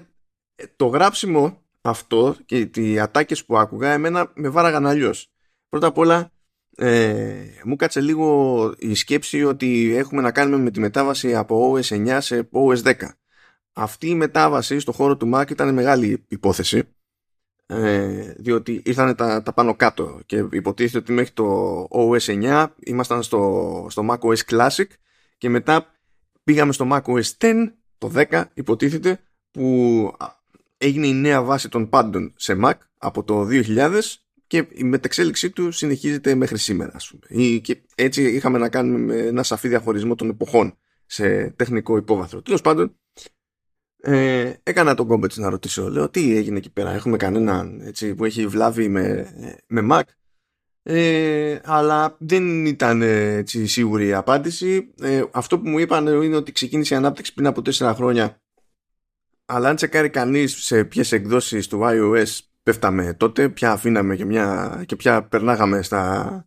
ε, 0.54 0.64
το 0.76 0.86
γράψιμο 0.86 1.59
αυτό 1.80 2.36
και 2.44 2.70
οι 2.74 2.98
ατάκες 2.98 3.44
που 3.44 3.58
άκουγα 3.58 3.92
εμένα 3.92 4.32
με 4.34 4.48
βάραγαν 4.48 4.86
αλλιώς. 4.86 5.32
Πρώτα 5.68 5.86
απ' 5.86 5.98
όλα 5.98 6.32
ε, 6.76 7.44
μου 7.64 7.76
κάτσε 7.76 8.00
λίγο 8.00 8.74
η 8.78 8.94
σκέψη 8.94 9.44
ότι 9.44 9.94
έχουμε 9.96 10.22
να 10.22 10.32
κάνουμε 10.32 10.62
με 10.62 10.70
τη 10.70 10.80
μετάβαση 10.80 11.34
από 11.34 11.72
OS 11.74 11.82
9 11.82 12.18
σε 12.20 12.48
OS 12.52 12.82
10. 12.82 12.94
Αυτή 13.72 14.08
η 14.08 14.14
μετάβαση 14.14 14.78
στο 14.78 14.92
χώρο 14.92 15.16
του 15.16 15.30
Mac 15.34 15.50
ήταν 15.50 15.74
μεγάλη 15.74 16.24
υπόθεση 16.28 16.94
ε, 17.66 18.34
διότι 18.36 18.82
ήρθαν 18.84 19.14
τα, 19.16 19.42
τα 19.42 19.52
πάνω 19.52 19.74
κάτω 19.74 20.20
και 20.26 20.46
υποτίθεται 20.52 20.98
ότι 20.98 21.12
μέχρι 21.12 21.32
το 21.32 21.82
OS 21.90 22.42
9 22.42 22.66
ήμασταν 22.78 23.22
στο, 23.22 23.86
στο 23.90 24.06
Mac 24.10 24.18
OS 24.18 24.36
Classic 24.50 24.86
και 25.38 25.48
μετά 25.48 25.86
πήγαμε 26.44 26.72
στο 26.72 26.88
Mac 26.92 27.02
OS 27.02 27.22
10 27.38 27.54
το 27.98 28.12
10 28.30 28.44
υποτίθεται 28.54 29.20
που 29.50 30.12
έγινε 30.80 31.06
η 31.06 31.12
νέα 31.12 31.42
βάση 31.42 31.68
των 31.68 31.88
πάντων 31.88 32.32
σε 32.36 32.58
Mac 32.64 32.74
από 32.98 33.24
το 33.24 33.46
2000 33.50 34.00
και 34.46 34.66
η 34.72 34.84
μεταξέλιξή 34.84 35.50
του 35.50 35.70
συνεχίζεται 35.70 36.34
μέχρι 36.34 36.58
σήμερα. 36.58 36.92
Ας 36.94 37.08
πούμε. 37.10 37.58
Και 37.58 37.82
έτσι 37.94 38.22
είχαμε 38.22 38.58
να 38.58 38.68
κάνουμε 38.68 38.98
με 38.98 39.16
ένα 39.16 39.42
σαφή 39.42 39.68
διαχωρισμό 39.68 40.14
των 40.14 40.28
εποχών 40.28 40.78
σε 41.06 41.50
τεχνικό 41.50 41.96
υπόβαθρο. 41.96 42.42
Τέλος 42.42 42.60
πάντων, 42.60 42.96
ε, 44.02 44.52
έκανα 44.62 44.94
τον 44.94 45.06
κόμπετς 45.06 45.36
να 45.36 45.50
ρωτήσω, 45.50 45.88
λέω 45.88 46.08
τι 46.08 46.36
έγινε 46.36 46.56
εκεί 46.56 46.70
πέρα, 46.70 46.90
έχουμε 46.90 47.16
κανέναν 47.16 47.80
έτσι, 47.80 48.14
που 48.14 48.24
έχει 48.24 48.46
βλάβει 48.46 48.88
με, 48.88 49.30
με 49.66 49.86
Mac; 49.90 50.02
Ε, 50.82 51.58
αλλά 51.64 52.16
δεν 52.18 52.66
ήταν 52.66 53.02
έτσι, 53.02 53.66
σίγουρη 53.66 54.06
η 54.06 54.12
απάντηση. 54.12 54.94
Ε, 55.00 55.22
αυτό 55.30 55.58
που 55.58 55.68
μου 55.68 55.78
είπαν 55.78 56.06
είναι 56.06 56.36
ότι 56.36 56.52
ξεκίνησε 56.52 56.94
η 56.94 56.96
ανάπτυξη 56.96 57.34
πριν 57.34 57.46
από 57.46 57.62
4 57.64 57.92
χρόνια 57.94 58.42
αλλά 59.50 59.68
αν 59.68 59.76
τσεκάρει 59.76 60.10
κανείς 60.10 60.64
σε 60.64 60.84
ποιες 60.84 61.12
εκδόσεις 61.12 61.66
του 61.66 61.80
iOS 61.82 62.38
πέφταμε 62.62 63.14
τότε, 63.14 63.48
ποια 63.48 63.72
αφήναμε 63.72 64.16
και, 64.16 64.24
μια, 64.24 64.82
και 64.86 64.96
ποια 64.96 65.22
περνάγαμε 65.22 65.82
στα, 65.82 66.46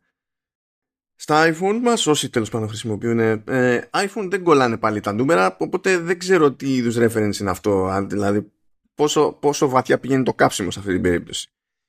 στα 1.15 1.53
iPhone 1.53 1.79
μας, 1.81 2.07
όσοι 2.07 2.29
τέλος 2.29 2.49
πάντων 2.49 2.67
χρησιμοποιούν 2.67 3.19
ε, 3.19 3.89
iPhone 3.91 4.27
δεν 4.29 4.43
κολλάνε 4.43 4.77
πάλι 4.77 4.99
τα 4.99 5.13
νούμερα, 5.13 5.55
οπότε 5.59 5.97
δεν 5.97 6.19
ξέρω 6.19 6.51
τι 6.51 6.75
είδους 6.75 6.95
reference 6.97 7.39
είναι 7.39 7.49
αυτό, 7.49 8.05
δηλαδή 8.09 8.51
πόσο, 8.95 9.31
πόσο 9.31 9.69
βαθιά 9.69 9.99
πηγαίνει 9.99 10.23
το 10.23 10.33
κάψιμο 10.33 10.71
σε 10.71 10.79
αυτή 10.79 10.91
την 10.91 11.01
περίπτωση. 11.01 11.47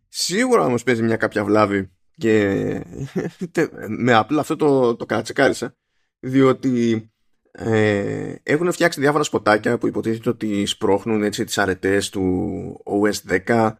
Σίγουρα 0.08 0.64
όμως 0.64 0.82
παίζει 0.82 1.02
μια 1.02 1.16
κάποια 1.16 1.44
βλάβη 1.44 1.90
και 2.16 2.84
με 4.04 4.12
απλά 4.12 4.40
αυτό 4.40 4.56
το, 4.56 4.96
το 4.96 5.06
κατσεκάρισα, 5.06 5.76
διότι 6.20 7.08
ε, 7.56 8.34
έχουν 8.42 8.72
φτιάξει 8.72 9.00
διάφορα 9.00 9.22
σποτάκια 9.22 9.78
που 9.78 9.86
υποτίθεται 9.86 10.28
ότι 10.28 10.66
σπρώχνουν 10.66 11.22
έτσι 11.22 11.44
τις 11.44 11.58
αρετές 11.58 12.08
του 12.08 12.82
OS 12.84 13.44
10 13.46 13.72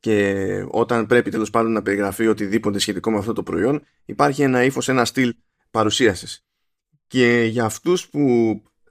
και 0.00 0.64
όταν 0.68 1.06
πρέπει 1.06 1.30
τέλος 1.30 1.50
πάντων 1.50 1.72
να 1.72 1.82
περιγραφεί 1.82 2.26
οτιδήποτε 2.26 2.78
σχετικό 2.78 3.10
με 3.10 3.18
αυτό 3.18 3.32
το 3.32 3.42
προϊόν 3.42 3.82
υπάρχει 4.04 4.42
ένα 4.42 4.64
ύφος, 4.64 4.88
ένα 4.88 5.04
στυλ 5.04 5.34
παρουσίασης. 5.70 6.44
Και 7.06 7.42
για 7.50 7.64
αυτούς 7.64 8.08
που 8.08 8.22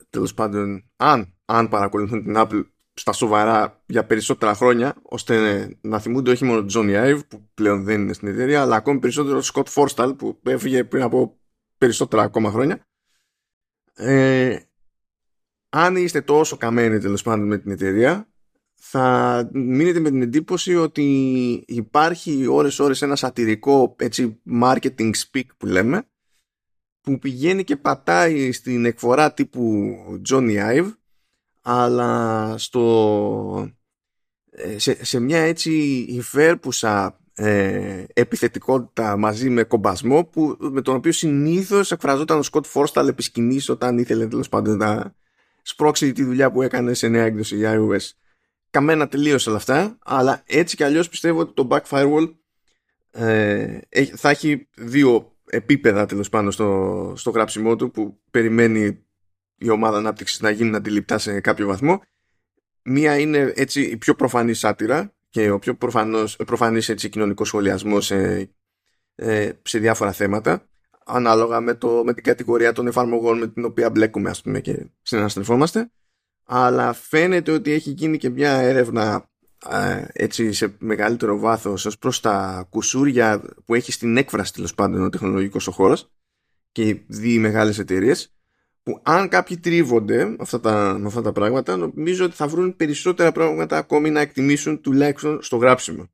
τέλος 0.09 0.33
πάντων 0.33 0.89
αν, 0.95 1.33
αν 1.45 1.69
παρακολουθούν 1.69 2.23
την 2.23 2.33
Apple 2.37 2.63
στα 2.93 3.11
σοβαρά 3.11 3.83
για 3.85 4.05
περισσότερα 4.05 4.53
χρόνια 4.53 4.95
ώστε 5.01 5.67
να 5.81 5.99
θυμούνται 5.99 6.31
όχι 6.31 6.45
μόνο 6.45 6.65
τον 6.65 6.69
Johnny 6.73 7.05
Ive 7.05 7.19
που 7.27 7.49
πλέον 7.53 7.83
δεν 7.83 8.01
είναι 8.01 8.13
στην 8.13 8.27
εταιρεία 8.27 8.61
αλλά 8.61 8.75
ακόμη 8.75 8.99
περισσότερο 8.99 9.41
Scott 9.53 9.73
Forstall 9.73 10.13
που 10.17 10.39
έφυγε 10.43 10.83
πριν 10.83 11.03
από 11.03 11.39
περισσότερα 11.77 12.21
ακόμα 12.21 12.51
χρόνια 12.51 12.87
ε, 13.99 14.59
αν 15.69 15.95
είστε 15.95 16.21
τόσο 16.21 16.57
καμένοι 16.57 16.99
τέλος 16.99 17.21
πάντων 17.21 17.47
με 17.47 17.57
την 17.57 17.71
εταιρεία 17.71 18.29
θα 18.75 19.49
μείνετε 19.53 19.99
με 19.99 20.09
την 20.09 20.21
εντύπωση 20.21 20.75
ότι 20.75 21.03
υπάρχει 21.67 22.47
ώρες 22.47 22.79
ώρες 22.79 23.01
ένα 23.01 23.15
σατυρικό 23.15 23.95
έτσι 23.99 24.41
marketing 24.61 25.11
speak 25.13 25.45
που 25.57 25.65
λέμε 25.65 26.07
που 27.01 27.19
πηγαίνει 27.19 27.63
και 27.63 27.77
πατάει 27.77 28.51
στην 28.51 28.85
εκφορά 28.85 29.33
τύπου 29.33 29.95
Johnny 30.29 30.57
Ive 30.57 30.93
αλλά 31.61 32.53
στο, 32.57 33.71
ε, 34.51 34.77
σε, 34.77 35.05
σε 35.05 35.19
μια 35.19 35.39
έτσι 35.39 35.71
υφέρπουσα 36.09 37.19
ε, 37.41 38.03
επιθετικότητα 38.13 39.17
μαζί 39.17 39.49
με 39.49 39.63
κομπασμό 39.63 40.23
που, 40.23 40.57
με 40.59 40.81
τον 40.81 40.95
οποίο 40.95 41.11
συνήθως 41.11 41.91
εκφραζόταν 41.91 42.37
ο 42.37 42.41
Σκοτ 42.41 42.65
Φόρσταλ 42.65 43.07
επί 43.07 43.21
σκηνής 43.21 43.69
όταν 43.69 43.97
ήθελε 43.97 44.27
τέλος 44.27 44.49
πάντων 44.49 44.77
να 44.77 45.15
σπρώξει 45.61 46.11
τη 46.11 46.23
δουλειά 46.23 46.51
που 46.51 46.61
έκανε 46.61 46.93
σε 46.93 47.07
νέα 47.07 47.23
έκδοση 47.23 47.55
για 47.55 47.79
iOS. 47.79 48.09
Καμένα 48.69 49.07
τελείωσε 49.07 49.49
όλα 49.49 49.57
αυτά, 49.57 49.97
αλλά 50.03 50.43
έτσι 50.45 50.75
κι 50.75 50.83
αλλιώς 50.83 51.09
πιστεύω 51.09 51.39
ότι 51.39 51.53
το 51.53 51.67
Back 51.71 51.81
Firewall 51.89 52.33
ε, 53.11 53.79
θα 54.15 54.29
έχει 54.29 54.67
δύο 54.75 55.35
επίπεδα 55.45 56.05
τέλος 56.05 56.29
πάντων 56.29 56.51
στο, 56.51 57.13
στο 57.15 57.29
γράψιμό 57.29 57.75
του 57.75 57.91
που 57.91 58.19
περιμένει 58.31 59.03
η 59.57 59.69
ομάδα 59.69 59.97
ανάπτυξης 59.97 60.41
να 60.41 60.49
γίνουν 60.49 60.75
αντιληπτά 60.75 61.17
σε 61.17 61.39
κάποιο 61.39 61.67
βαθμό. 61.67 62.01
Μία 62.83 63.19
είναι 63.19 63.53
έτσι 63.55 63.81
η 63.81 63.97
πιο 63.97 64.15
προφανή 64.15 64.53
σάτυρα 64.53 65.13
και 65.29 65.51
ο 65.51 65.59
πιο 65.59 65.75
προφανώς, 65.75 66.35
προφανής 66.35 66.89
έτσι, 66.89 67.09
κοινωνικός 67.09 67.47
σχολιασμός 67.47 68.05
σε, 68.05 68.49
ε, 69.15 69.51
σε 69.61 69.79
διάφορα 69.79 70.11
θέματα 70.11 70.69
ανάλογα 71.05 71.61
με, 71.61 71.73
το, 71.73 72.01
με 72.05 72.13
την 72.13 72.23
κατηγορία 72.23 72.73
των 72.73 72.87
εφαρμογών 72.87 73.37
με 73.37 73.47
την 73.47 73.65
οποία 73.65 73.89
μπλέκουμε 73.89 74.29
ας 74.29 74.41
πούμε 74.41 74.59
και 74.59 74.89
συναναστρεφόμαστε. 75.01 75.91
Αλλά 76.43 76.93
φαίνεται 76.93 77.51
ότι 77.51 77.71
έχει 77.71 77.91
γίνει 77.91 78.17
και 78.17 78.29
μια 78.29 78.51
έρευνα 78.51 79.29
ε, 79.69 80.05
έτσι 80.13 80.53
σε 80.53 80.75
μεγαλύτερο 80.79 81.39
βάθος 81.39 81.85
ως 81.85 81.97
προς 81.97 82.19
τα 82.19 82.67
κουσούρια 82.69 83.41
που 83.65 83.73
έχει 83.73 83.91
στην 83.91 84.17
έκφραση 84.17 84.53
τέλος 84.53 84.73
πάντων 84.75 85.01
ο 85.01 85.09
τεχνολογικός 85.09 85.67
ο 85.67 85.71
χώρος 85.71 86.11
και 86.71 86.87
οι 86.87 87.05
δύο 87.07 87.39
μεγάλες 87.39 87.79
εταιρείες 87.79 88.33
που 88.89 88.99
αν 89.03 89.29
κάποιοι 89.29 89.57
τρίβονται 89.57 90.35
αυτά 90.39 90.59
τα, 90.59 90.97
με 90.99 91.07
αυτά 91.07 91.21
τα 91.21 91.31
πράγματα 91.31 91.77
νομίζω 91.77 92.25
ότι 92.25 92.35
θα 92.35 92.47
βρουν 92.47 92.75
περισσότερα 92.75 93.31
πράγματα 93.31 93.77
ακόμη 93.77 94.09
να 94.09 94.19
εκτιμήσουν 94.19 94.81
τουλάχιστον 94.81 95.41
στο 95.41 95.57
γράψιμο. 95.57 96.09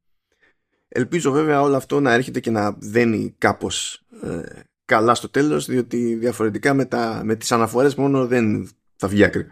Ελπίζω 0.88 1.32
βέβαια 1.32 1.62
όλο 1.62 1.75
αυτό 1.75 2.00
να 2.00 2.13
έρχεται 2.13 2.39
και 2.39 2.51
να 2.51 2.75
δένει 2.79 3.36
κάπως 3.38 4.05
ε, 4.22 4.41
καλά 4.86 5.15
στο 5.15 5.29
τέλος 5.29 5.65
διότι 5.65 6.15
διαφορετικά 6.15 6.74
με, 6.74 6.86
τα, 6.86 7.22
με 7.24 7.36
τις 7.36 7.51
αναφορές 7.51 7.96
μόνο 7.96 8.27
δεν 8.27 8.70
θα 8.96 9.08
βγει 9.08 9.24
άκρη. 9.24 9.51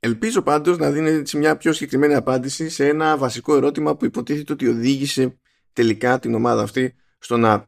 Ελπίζω 0.00 0.42
πάντως 0.42 0.78
να 0.78 0.90
δίνει 0.90 1.22
μια 1.36 1.56
πιο 1.56 1.72
συγκεκριμένη 1.72 2.14
απάντηση 2.14 2.68
σε 2.68 2.88
ένα 2.88 3.16
βασικό 3.16 3.56
ερώτημα 3.56 3.96
που 3.96 4.04
υποτίθεται 4.04 4.52
ότι 4.52 4.68
οδήγησε 4.68 5.38
τελικά 5.72 6.18
την 6.18 6.34
ομάδα 6.34 6.62
αυτή 6.62 6.94
στο 7.18 7.36
να 7.36 7.66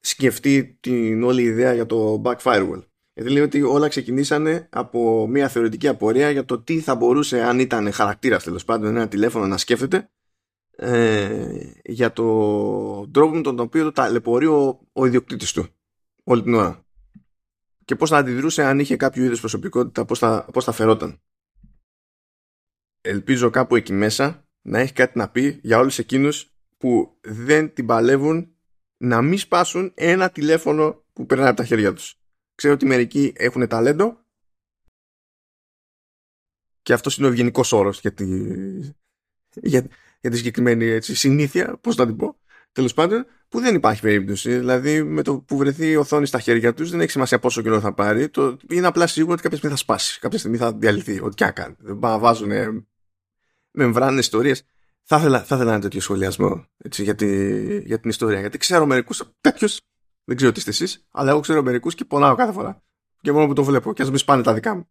σκεφτεί 0.00 0.76
την 0.80 1.22
όλη 1.22 1.42
ιδέα 1.42 1.74
για 1.74 1.86
το 1.86 2.22
back 2.24 2.36
firewall. 2.36 2.82
Γιατί 3.14 3.30
λέει 3.30 3.42
ότι 3.42 3.62
όλα 3.62 3.88
ξεκινήσανε 3.88 4.68
από 4.70 5.26
μια 5.26 5.48
θεωρητική 5.48 5.88
απορία 5.88 6.30
για 6.30 6.44
το 6.44 6.60
τι 6.60 6.80
θα 6.80 6.94
μπορούσε, 6.94 7.42
αν 7.42 7.58
ήταν 7.58 7.92
χαρακτήρας 7.92 8.44
τέλος 8.44 8.64
πάντων, 8.64 8.96
ένα 8.96 9.08
τηλέφωνο 9.08 9.46
να 9.46 9.56
σκέφτεται 9.56 10.10
ε, 10.76 11.72
για 11.84 12.12
το 12.12 13.08
τρόπο 13.08 13.34
με 13.34 13.40
τον 13.40 13.58
οποίο 13.58 13.84
το 13.84 13.92
ταλαιπωρεί 13.92 14.46
ο, 14.46 14.80
ο 14.92 15.06
ιδιοκτήτης 15.06 15.52
του 15.52 15.66
όλη 16.24 16.42
την 16.42 16.54
ώρα. 16.54 16.84
Και 17.84 17.96
πώς 17.96 18.10
θα 18.10 18.16
αντιδρούσε 18.16 18.64
αν 18.64 18.78
είχε 18.78 18.96
κάποιο 18.96 19.24
είδου 19.24 19.36
προσωπικότητα, 19.36 20.04
πώς 20.04 20.18
θα, 20.18 20.48
πώς 20.52 20.64
θα 20.64 20.72
φερόταν. 20.72 21.20
Ελπίζω 23.00 23.50
κάπου 23.50 23.76
εκεί 23.76 23.92
μέσα 23.92 24.48
να 24.62 24.78
έχει 24.78 24.92
κάτι 24.92 25.18
να 25.18 25.30
πει 25.30 25.60
για 25.62 25.78
όλους 25.78 25.98
εκείνους 25.98 26.54
που 26.76 27.18
δεν 27.20 27.74
την 27.74 27.86
παλεύουν 27.86 28.56
να 28.96 29.22
μην 29.22 29.38
σπάσουν 29.38 29.92
ένα 29.94 30.30
τηλέφωνο 30.30 31.04
που 31.12 31.26
περνάει 31.26 31.48
από 31.48 31.56
τα 31.56 31.64
χέρια 31.64 31.92
τους. 31.92 32.21
Ξέρω 32.54 32.74
ότι 32.74 32.86
μερικοί 32.86 33.32
έχουν 33.36 33.68
ταλέντο 33.68 34.24
και 36.82 36.92
αυτός 36.92 37.16
είναι 37.16 37.26
ο 37.26 37.30
ευγενικός 37.30 37.72
όρος 37.72 38.00
για, 38.00 38.12
τη... 38.12 38.24
για... 39.54 39.86
για 40.20 40.30
τη 40.30 40.36
συγκεκριμένη 40.36 40.84
έτσι, 40.84 41.14
συνήθεια, 41.14 41.78
πώς 41.80 41.96
να 41.96 42.06
την 42.06 42.16
πω. 42.16 42.36
Τέλος 42.72 42.94
πάντων, 42.94 43.26
που 43.48 43.60
δεν 43.60 43.74
υπάρχει 43.74 44.00
περίπτωση. 44.00 44.58
Δηλαδή, 44.58 45.02
με 45.02 45.22
το 45.22 45.38
που 45.38 45.56
βρεθεί 45.56 45.90
η 45.90 45.96
οθόνη 45.96 46.26
στα 46.26 46.40
χέρια 46.40 46.74
τους, 46.74 46.90
δεν 46.90 47.00
έχει 47.00 47.10
σημασία 47.10 47.38
πόσο 47.38 47.62
καιρό 47.62 47.80
θα 47.80 47.94
πάρει. 47.94 48.28
Το... 48.28 48.56
Είναι 48.68 48.86
απλά 48.86 49.06
σίγουρο 49.06 49.32
ότι 49.32 49.42
κάποια 49.42 49.56
στιγμή 49.56 49.76
θα 49.76 49.82
σπάσει. 49.82 50.20
Κάποια 50.20 50.38
στιγμή 50.38 50.56
θα 50.56 50.72
διαλυθεί. 50.72 51.20
Ό,τι 51.20 51.34
και 51.34 51.44
να 51.44 51.50
κάνει. 51.50 51.74
Δεν 51.78 51.98
να 51.98 52.18
βάζουν 52.18 52.50
μεμβράνες 53.70 54.24
ιστορίες. 54.24 54.64
Θα 55.02 55.16
ήθελα, 55.16 55.42
θα 55.44 55.54
ήθελα 55.54 55.72
ένα 55.72 55.80
τέτοιο 55.80 56.00
σχολιασμό 56.00 56.66
έτσι, 56.76 57.02
για, 57.02 57.14
τη... 57.14 57.78
για 57.80 58.00
την 58.00 58.10
ιστορία. 58.10 58.40
Γιατί 58.40 58.58
ξέρω 58.58 58.86
μερικούς 58.86 59.22
τέτοιους 59.40 59.80
δεν 60.24 60.36
ξέρω 60.36 60.52
τι 60.52 60.58
είστε 60.58 60.70
εσείς, 60.70 61.06
αλλά 61.10 61.30
εγώ 61.30 61.40
ξέρω 61.40 61.62
μερικούς 61.62 61.94
και 61.94 62.04
πονάω 62.04 62.34
κάθε 62.34 62.52
φορά. 62.52 62.82
Και 63.20 63.32
μόνο 63.32 63.46
που 63.46 63.52
το 63.52 63.64
βλέπω, 63.64 63.92
και 63.92 64.02
ας 64.02 64.08
μην 64.08 64.18
σπάνε 64.18 64.42
τα 64.42 64.54
δικά 64.54 64.74
μου. 64.74 64.88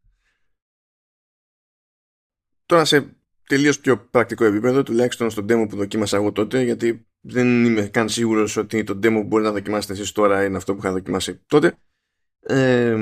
Τώρα 2.66 2.86
σε 2.86 3.16
τελείως 3.48 3.80
πιο 3.80 3.98
πρακτικό 3.98 4.46
επίπεδο, 4.46 4.84
τουλάχιστον 4.84 5.30
στο 5.30 5.42
demo 5.42 5.66
που 5.70 5.76
δοκίμασα 5.76 6.18
εγώ 6.18 6.32
τότε, 6.32 6.62
γιατί 6.62 7.06
δεν 7.22 7.66
είμαι 7.66 7.82
καν 7.82 8.10
σίγουρος 8.10 8.58
ότι 8.58 8.84
το 8.84 8.94
demo 8.94 9.14
που 9.14 9.24
μπορεί 9.24 9.44
να 9.44 9.52
δοκιμάσετε 9.52 9.94
εσείς 9.94 10.12
τώρα 10.12 10.44
είναι 10.46 10.58
αυτό 10.58 10.74
που 10.74 10.80
είχα 10.80 10.92
δοκιμάσει 10.92 11.42
τότε. 11.48 11.78
Ε, 12.40 12.98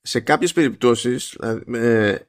σε 0.00 0.20
κάποιες 0.20 0.52
περιπτώσεις 0.52 1.34
ε, 1.74 2.28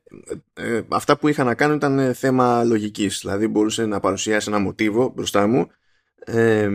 ε, 0.54 0.82
αυτά 0.90 1.18
που 1.18 1.28
είχα 1.28 1.44
να 1.44 1.56
κάνω 1.56 1.74
ήταν 1.74 2.14
θέμα 2.14 2.64
λογικής 2.64 3.20
δηλαδή 3.22 3.48
μπορούσε 3.48 3.86
να 3.86 4.00
παρουσιάσει 4.00 4.50
ένα 4.50 4.60
μοτίβο 4.60 5.12
μπροστά 5.16 5.48
μου 5.48 5.68
ε, 6.16 6.70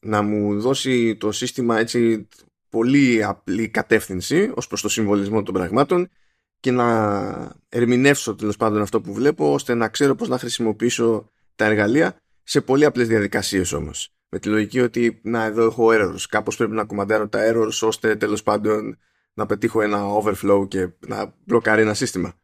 να 0.00 0.22
μου 0.22 0.60
δώσει 0.60 1.16
το 1.16 1.32
σύστημα 1.32 1.78
έτσι 1.78 2.28
πολύ 2.68 3.24
απλή 3.24 3.68
κατεύθυνση 3.68 4.52
ως 4.54 4.66
προς 4.66 4.82
το 4.82 4.88
συμβολισμό 4.88 5.42
των 5.42 5.54
πραγμάτων 5.54 6.08
και 6.60 6.70
να 6.70 7.56
ερμηνεύσω 7.68 8.34
τέλος 8.34 8.56
πάντων 8.56 8.80
αυτό 8.80 9.00
που 9.00 9.12
βλέπω 9.12 9.52
ώστε 9.52 9.74
να 9.74 9.88
ξέρω 9.88 10.14
πώς 10.14 10.28
να 10.28 10.38
χρησιμοποιήσω 10.38 11.30
τα 11.54 11.64
εργαλεία 11.64 12.16
σε 12.42 12.60
πολύ 12.60 12.84
απλές 12.84 13.08
διαδικασίες 13.08 13.72
όμως. 13.72 14.12
Με 14.28 14.38
τη 14.38 14.48
λογική 14.48 14.80
ότι 14.80 15.20
να 15.22 15.44
εδώ 15.44 15.64
έχω 15.64 15.88
errors, 15.90 16.20
κάπως 16.28 16.56
πρέπει 16.56 16.72
να 16.72 16.84
κουμαντάρω 16.84 17.28
τα 17.28 17.52
errors 17.52 17.80
ώστε 17.82 18.16
τέλος 18.16 18.42
πάντων 18.42 18.98
να 19.34 19.46
πετύχω 19.46 19.82
ένα 19.82 20.02
overflow 20.22 20.68
και 20.68 20.88
να 21.06 21.34
μπλοκάρει 21.44 21.82
ένα 21.82 21.94
σύστημα. 21.94 22.34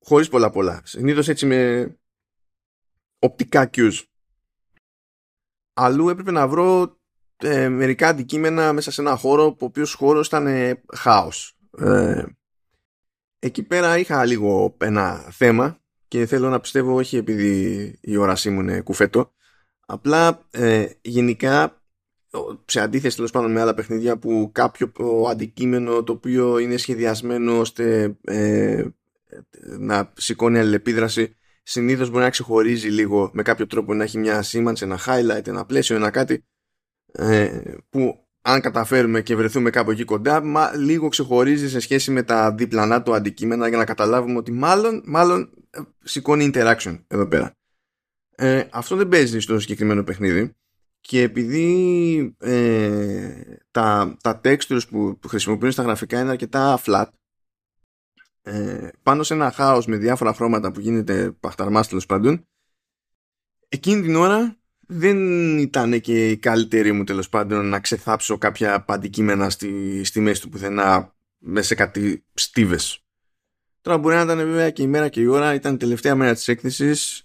Χωρίς 0.00 0.28
πολλά 0.28 0.50
πολλά. 0.50 0.80
Συνήθως 0.84 1.28
έτσι 1.28 1.46
με 1.46 1.90
οπτικά 3.18 3.70
cues 3.74 4.02
αλλού 5.76 6.08
έπρεπε 6.08 6.30
να 6.30 6.48
βρω 6.48 6.98
ε, 7.36 7.68
μερικά 7.68 8.08
αντικείμενα 8.08 8.72
μέσα 8.72 8.90
σε 8.90 9.00
ένα 9.00 9.16
χώρο 9.16 9.50
που 9.50 9.58
ο 9.60 9.64
οποίος 9.64 9.94
χώρος 9.94 10.26
ήταν 10.26 10.46
ε, 10.46 10.82
χάος. 10.94 11.58
Ε, 11.78 12.24
εκεί 13.38 13.62
πέρα 13.62 13.98
είχα 13.98 14.24
λίγο 14.24 14.76
ένα 14.80 15.14
θέμα 15.30 15.80
και 16.08 16.26
θέλω 16.26 16.48
να 16.48 16.60
πιστεύω 16.60 16.94
όχι 16.94 17.16
επειδή 17.16 17.98
η 18.00 18.16
όρασή 18.16 18.50
μου 18.50 18.60
είναι 18.60 18.80
κουφέτο 18.80 19.32
απλά 19.86 20.46
ε, 20.50 20.86
γενικά 21.00 21.82
σε 22.64 22.80
αντίθεση 22.80 23.16
τέλος 23.16 23.30
πάντων 23.30 23.52
με 23.52 23.60
άλλα 23.60 23.74
παιχνίδια 23.74 24.18
που 24.18 24.50
κάποιο 24.52 24.92
αντικείμενο 25.30 26.02
το 26.02 26.12
οποίο 26.12 26.58
είναι 26.58 26.76
σχεδιασμένο 26.76 27.58
ώστε 27.58 28.16
ε, 28.24 28.84
να 29.78 30.12
σηκώνει 30.16 30.58
αλληλεπίδραση 30.58 31.36
συνήθως 31.68 32.10
μπορεί 32.10 32.22
να 32.22 32.30
ξεχωρίζει 32.30 32.88
λίγο 32.88 33.30
με 33.32 33.42
κάποιο 33.42 33.66
τρόπο 33.66 33.94
να 33.94 34.04
έχει 34.04 34.18
μια 34.18 34.42
σήμανση, 34.42 34.84
ένα 34.84 34.98
highlight, 35.06 35.46
ένα 35.46 35.64
πλαίσιο, 35.64 35.96
ένα 35.96 36.10
κάτι 36.10 36.44
ε, 37.12 37.60
που 37.88 38.26
αν 38.42 38.60
καταφέρουμε 38.60 39.22
και 39.22 39.36
βρεθούμε 39.36 39.70
κάπου 39.70 39.90
εκεί 39.90 40.04
κοντά, 40.04 40.42
μα 40.42 40.76
λίγο 40.76 41.08
ξεχωρίζει 41.08 41.68
σε 41.68 41.80
σχέση 41.80 42.10
με 42.10 42.22
τα 42.22 42.54
διπλανά 42.54 43.02
του 43.02 43.14
αντικείμενα 43.14 43.68
για 43.68 43.78
να 43.78 43.84
καταλάβουμε 43.84 44.38
ότι 44.38 44.52
μάλλον, 44.52 45.02
μάλλον 45.06 45.50
ε, 45.70 45.80
σηκώνει 46.02 46.50
interaction 46.54 47.04
εδώ 47.06 47.26
πέρα. 47.26 47.52
Ε, 48.36 48.64
αυτό 48.70 48.96
δεν 48.96 49.08
παίζει 49.08 49.40
στο 49.40 49.58
συγκεκριμένο 49.58 50.02
παιχνίδι 50.02 50.54
και 51.00 51.22
επειδή 51.22 52.36
ε, 52.38 53.30
τα, 53.70 54.16
τα 54.22 54.40
textures 54.44 54.88
που, 54.88 55.18
που 55.18 55.28
χρησιμοποιούν 55.28 55.72
στα 55.72 55.82
γραφικά 55.82 56.20
είναι 56.20 56.30
αρκετά 56.30 56.80
flat 56.84 57.06
ε, 58.48 58.88
πάνω 59.02 59.22
σε 59.22 59.34
ένα 59.34 59.50
χάος 59.50 59.86
με 59.86 59.96
διάφορα 59.96 60.32
χρώματα 60.32 60.72
που 60.72 60.80
γίνεται 60.80 61.30
παχταρμάς 61.40 61.88
τέλο 61.88 62.02
πάντων 62.08 62.46
εκείνη 63.68 64.02
την 64.02 64.16
ώρα 64.16 64.56
δεν 64.86 65.18
ήταν 65.58 66.00
και 66.00 66.30
η 66.30 66.36
καλύτερη 66.36 66.92
μου 66.92 67.04
τέλος 67.04 67.28
πάντων 67.28 67.66
να 67.66 67.80
ξεθάψω 67.80 68.38
κάποια 68.38 68.84
αντικείμενα 68.88 69.50
στη, 69.50 70.04
στη 70.04 70.20
μέση 70.20 70.40
του 70.40 70.48
πουθενά 70.48 71.14
μέσα 71.38 71.66
σε 71.66 71.74
κάτι 71.74 72.24
στίβες. 72.34 73.00
Τώρα 73.80 73.98
μπορεί 73.98 74.14
να 74.14 74.20
ήταν 74.22 74.36
βέβαια 74.38 74.70
και 74.70 74.82
η 74.82 74.86
μέρα 74.86 75.08
και 75.08 75.20
η 75.20 75.26
ώρα, 75.26 75.54
ήταν 75.54 75.74
η 75.74 75.76
τελευταία 75.76 76.14
μέρα 76.14 76.34
της 76.34 76.48
έκθεσης, 76.48 77.24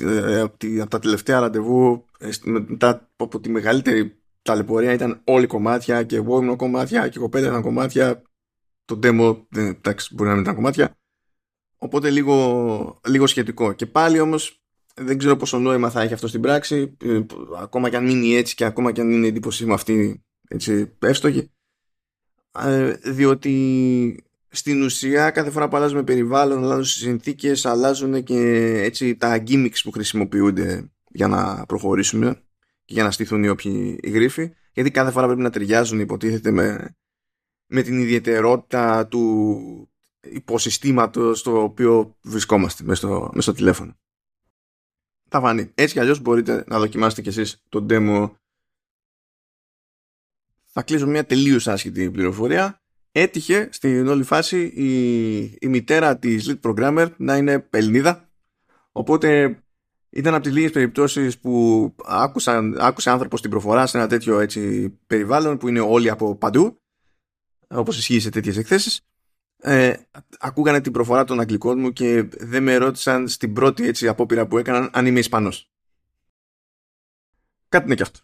ε, 0.00 0.40
από 0.40 0.88
τα 0.88 0.98
τελευταία 0.98 1.40
ραντεβού, 1.40 2.04
ε, 2.18 2.28
μετά 2.44 3.10
από 3.16 3.40
τη 3.40 3.48
μεγαλύτερη 3.48 4.16
ταλαιπωρία 4.42 4.92
ήταν 4.92 5.20
όλοι 5.24 5.46
κομμάτια 5.46 6.02
και 6.02 6.16
εγώ 6.16 6.42
ήμουν 6.42 6.56
κομμάτια 6.56 7.08
και 7.08 7.18
εγώ 7.18 7.28
πέντε 7.28 7.46
ήταν 7.46 7.62
κομμάτια, 7.62 8.22
το 8.86 8.98
demo 9.02 9.46
εντάξει 9.56 10.14
μπορεί 10.14 10.28
να 10.28 10.34
μην 10.34 10.42
ήταν 10.42 10.54
κομμάτια, 10.54 10.98
οπότε 11.76 12.10
λίγο, 12.10 13.00
λίγο 13.08 13.26
σχετικό. 13.26 13.72
Και 13.72 13.86
πάλι 13.86 14.20
όμως 14.20 14.60
δεν 14.94 15.18
ξέρω 15.18 15.36
πόσο 15.36 15.58
νόημα 15.58 15.90
θα 15.90 16.02
έχει 16.02 16.12
αυτό 16.12 16.28
στην 16.28 16.40
πράξη, 16.40 16.96
ε, 17.04 17.20
ακόμα 17.60 17.90
και 17.90 17.96
αν 17.96 18.04
μείνει 18.04 18.34
έτσι 18.34 18.54
και 18.54 18.64
ακόμα 18.64 18.92
και 18.92 19.00
αν 19.00 19.10
είναι 19.10 19.26
η 19.26 19.28
εντύπωσή 19.28 19.66
μου 19.66 19.72
αυτή 19.72 20.24
έτσι 20.48 20.96
εύστοχη, 20.98 21.50
διότι 23.02 24.24
στην 24.48 24.82
ουσία 24.82 25.30
κάθε 25.30 25.50
φορά 25.50 25.68
που 25.68 25.76
αλλάζουμε 25.76 26.02
περιβάλλον, 26.02 26.64
αλλάζουν 26.64 26.84
συνθήκες, 26.84 27.66
αλλάζουν 27.66 28.22
και 28.22 28.38
έτσι 28.82 29.16
τα 29.16 29.42
gimmicks 29.46 29.80
που 29.82 29.90
χρησιμοποιούνται 29.90 30.90
για 31.08 31.28
να 31.28 31.66
προχωρήσουμε 31.66 32.42
και 32.84 32.94
για 32.94 33.02
να 33.02 33.10
στηθούν 33.10 33.44
οι 33.44 33.48
όποιοι 33.48 33.98
οι 34.02 34.10
γρίφοι. 34.10 34.52
Γιατί 34.72 34.90
κάθε 34.90 35.10
φορά 35.10 35.26
πρέπει 35.26 35.42
να 35.42 35.50
ταιριάζουν 35.50 36.00
υποτίθεται 36.00 36.50
με, 36.50 36.96
με 37.66 37.82
την 37.82 38.00
ιδιαιτερότητα 38.00 39.06
του 39.06 39.90
υποσυστήματος 40.20 41.38
στο 41.38 41.62
οποίο 41.62 42.16
βρισκόμαστε 42.20 42.84
μέσα 42.84 43.06
στο, 43.06 43.32
στο 43.38 43.52
τηλέφωνο. 43.52 43.96
Θα 45.28 45.40
φανεί. 45.40 45.70
Έτσι 45.74 45.94
κι 45.94 46.00
αλλιώς 46.00 46.20
μπορείτε 46.20 46.64
να 46.66 46.78
δοκιμάσετε 46.78 47.22
κι 47.22 47.28
εσείς 47.28 47.62
το 47.68 47.86
demo. 47.90 48.30
Θα 50.64 50.82
κλείσω 50.82 51.06
μια 51.06 51.26
τελείως 51.26 51.68
άσχητη 51.68 52.10
πληροφορία 52.10 52.80
έτυχε 53.12 53.68
στην 53.72 54.08
όλη 54.08 54.22
φάση 54.22 54.62
η, 54.62 55.40
η 55.42 55.68
μητέρα 55.68 56.18
της 56.18 56.50
lead 56.50 56.60
programmer 56.60 57.10
να 57.16 57.36
είναι 57.36 57.66
Ελληνίδα 57.70 58.28
οπότε 58.92 59.60
ήταν 60.10 60.34
από 60.34 60.42
τις 60.42 60.52
λίγες 60.52 60.70
περιπτώσεις 60.70 61.38
που 61.38 61.94
άκουσαν, 62.04 62.76
άκουσε 62.80 63.10
άνθρωπος 63.10 63.40
την 63.40 63.50
προφορά 63.50 63.86
σε 63.86 63.98
ένα 63.98 64.06
τέτοιο 64.06 64.40
έτσι, 64.40 64.88
περιβάλλον 65.06 65.58
που 65.58 65.68
είναι 65.68 65.80
όλοι 65.80 66.10
από 66.10 66.36
παντού 66.36 66.80
όπως 67.68 67.98
ισχύει 67.98 68.20
σε 68.20 68.30
τέτοιες 68.30 68.56
εκθέσεις 68.56 69.00
ε, 69.58 69.94
ακούγανε 70.38 70.80
την 70.80 70.92
προφορά 70.92 71.24
των 71.24 71.40
αγγλικών 71.40 71.80
μου 71.80 71.92
και 71.92 72.22
δεν 72.22 72.62
με 72.62 72.76
ρώτησαν 72.76 73.28
στην 73.28 73.52
πρώτη 73.52 73.86
έτσι, 73.86 74.08
απόπειρα 74.08 74.46
που 74.46 74.58
έκαναν 74.58 74.90
αν 74.92 75.06
είμαι 75.06 75.18
Ισπανός. 75.18 75.70
Κάτι 77.68 77.86
είναι 77.86 77.94
και 77.94 78.02
αυτό. 78.02 78.20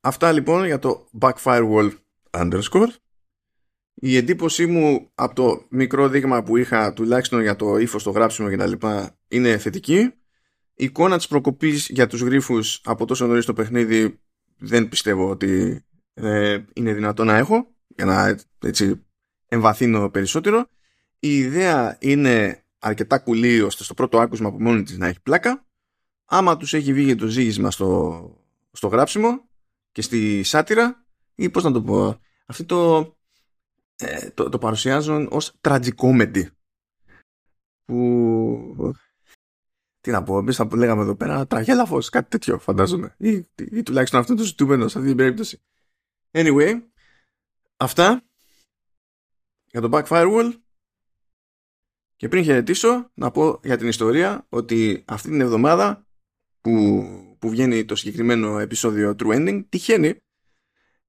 Αυτά 0.00 0.32
λοιπόν 0.32 0.64
για 0.64 0.78
το 0.78 1.08
Backfirewall 1.20 1.92
underscore. 2.30 2.88
Η 3.94 4.16
εντύπωσή 4.16 4.66
μου 4.66 5.10
από 5.14 5.34
το 5.34 5.66
μικρό 5.70 6.08
δείγμα 6.08 6.42
που 6.42 6.56
είχα 6.56 6.92
τουλάχιστον 6.92 7.40
για 7.40 7.56
το 7.56 7.76
ύφος, 7.76 8.02
το 8.02 8.10
γράψιμο 8.10 8.50
κτλ. 8.50 8.86
είναι 9.28 9.58
θετική. 9.58 9.98
Η 10.74 10.84
εικόνα 10.84 11.16
της 11.16 11.28
προκοπής 11.28 11.88
για 11.88 12.06
τους 12.06 12.20
γρίφους 12.20 12.80
από 12.84 13.04
τόσο 13.06 13.26
νωρίς 13.26 13.44
το 13.44 13.52
παιχνίδι 13.52 14.20
δεν 14.56 14.88
πιστεύω 14.88 15.30
ότι 15.30 15.84
ε, 16.14 16.64
είναι 16.72 16.92
δυνατό 16.92 17.24
να 17.24 17.36
έχω 17.36 17.74
για 17.86 18.04
να 18.04 18.36
έτσι 18.58 19.06
εμβαθύνω 19.48 20.10
περισσότερο. 20.10 20.66
Η 21.18 21.36
ιδέα 21.36 21.96
είναι 22.00 22.64
αρκετά 22.78 23.18
κουλή 23.18 23.60
ώστε 23.60 23.84
στο 23.84 23.94
πρώτο 23.94 24.18
άκουσμα 24.18 24.48
από 24.48 24.60
μόνη 24.60 24.82
της 24.82 24.98
να 24.98 25.06
έχει 25.06 25.20
πλάκα. 25.20 25.66
Άμα 26.24 26.56
τους 26.56 26.74
έχει 26.74 26.92
βγει 26.92 27.14
το 27.14 27.26
ζήγισμα 27.26 27.70
στο, 27.70 28.22
στο 28.72 28.88
γράψιμο 28.88 29.48
και 29.92 30.02
στη 30.02 30.42
σάτυρα 30.42 31.04
ή 31.34 31.50
πώς 31.50 31.64
να 31.64 31.72
το 31.72 31.82
πω, 31.82 32.20
αυτό 32.46 32.64
το, 32.64 33.16
ε, 33.96 34.30
το, 34.30 34.48
το 34.48 34.58
παρουσιάζουν 34.58 35.28
ως 35.30 35.56
τραγικόμεντι 35.60 36.50
που 37.84 38.94
τι 40.00 40.10
να 40.10 40.22
πω, 40.22 40.38
εμείς 40.38 40.56
θα 40.56 40.68
λέγαμε 40.74 41.02
εδώ 41.02 41.14
πέρα 41.14 41.46
τραγέλαφος, 41.46 42.08
κάτι 42.08 42.28
τέτοιο 42.28 42.58
φαντάζομαι 42.58 43.14
ή, 43.18 43.46
ή, 43.54 43.82
τουλάχιστον 43.82 44.20
αυτό 44.20 44.34
το 44.34 44.42
ζητούμενο 44.42 44.88
σε 44.88 44.98
αυτή 44.98 45.08
την 45.10 45.16
περίπτωση. 45.16 45.62
Anyway, 46.30 46.82
αυτά 47.76 48.22
για 49.66 49.80
το 49.80 49.88
Back 49.92 50.04
Firewall 50.04 50.52
και 52.16 52.28
πριν 52.28 52.44
χαιρετήσω 52.44 53.10
να 53.14 53.30
πω 53.30 53.60
για 53.62 53.76
την 53.76 53.88
ιστορία 53.88 54.46
ότι 54.48 55.04
αυτή 55.06 55.28
την 55.28 55.40
εβδομάδα 55.40 56.06
που, 56.60 57.04
που 57.38 57.50
βγαίνει 57.50 57.84
το 57.84 57.94
συγκεκριμένο 57.94 58.58
επεισόδιο 58.58 59.14
True 59.18 59.34
Ending 59.34 59.64
τυχαίνει 59.68 60.22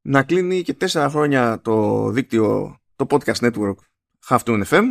να 0.01 0.23
κλείνει 0.23 0.61
και 0.61 0.73
τέσσερα 0.73 1.09
χρόνια 1.09 1.61
το 1.61 2.09
δίκτυο, 2.09 2.79
το 2.95 3.05
podcast 3.09 3.51
network 3.51 3.75
Half 4.27 4.63
FM. 4.65 4.83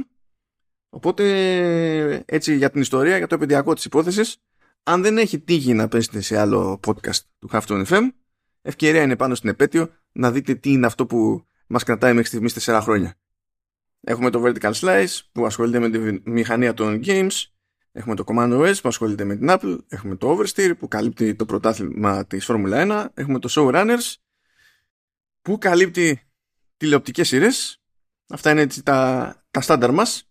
Οπότε 0.88 2.24
έτσι 2.26 2.56
για 2.56 2.70
την 2.70 2.80
ιστορία, 2.80 3.16
για 3.16 3.26
το 3.26 3.34
επαιδειακό 3.34 3.74
της 3.74 3.84
υπόθεσης, 3.84 4.36
αν 4.82 5.02
δεν 5.02 5.18
έχει 5.18 5.40
τύχει 5.40 5.74
να 5.74 5.88
πέσετε 5.88 6.20
σε 6.20 6.38
άλλο 6.38 6.80
podcast 6.86 7.20
του 7.38 7.48
Half 7.52 7.84
FM, 7.86 8.08
ευκαιρία 8.62 9.02
είναι 9.02 9.16
πάνω 9.16 9.34
στην 9.34 9.48
επέτειο 9.48 9.88
να 10.12 10.30
δείτε 10.30 10.54
τι 10.54 10.70
είναι 10.70 10.86
αυτό 10.86 11.06
που 11.06 11.46
μας 11.66 11.82
κρατάει 11.84 12.12
μέχρι 12.12 12.28
στιγμής 12.28 12.52
τέσσερα 12.52 12.80
χρόνια. 12.80 13.14
Έχουμε 14.00 14.30
το 14.30 14.42
Vertical 14.44 14.72
Slice 14.72 15.18
που 15.32 15.46
ασχολείται 15.46 15.78
με 15.78 15.90
τη 15.90 16.30
μηχανία 16.30 16.74
των 16.74 17.00
games, 17.04 17.50
Έχουμε 17.92 18.14
το 18.14 18.24
Command 18.26 18.60
OS 18.60 18.74
που 18.82 18.88
ασχολείται 18.88 19.24
με 19.24 19.36
την 19.36 19.46
Apple, 19.50 19.78
έχουμε 19.88 20.16
το 20.16 20.36
Oversteer 20.36 20.72
που 20.78 20.88
καλύπτει 20.88 21.34
το 21.34 21.44
πρωτάθλημα 21.44 22.26
της 22.26 22.46
Formula 22.48 22.88
1, 22.88 23.06
έχουμε 23.14 23.38
το 23.38 23.48
Showrunners 23.50 24.14
που 25.42 25.58
καλύπτει 25.58 26.30
τηλεοπτικές 26.76 27.28
σειρές. 27.28 27.82
Αυτά 28.28 28.50
είναι 28.50 28.60
έτσι 28.60 28.82
τα, 28.82 29.34
τα 29.50 29.60
στάνταρ 29.60 29.92
μας. 29.92 30.30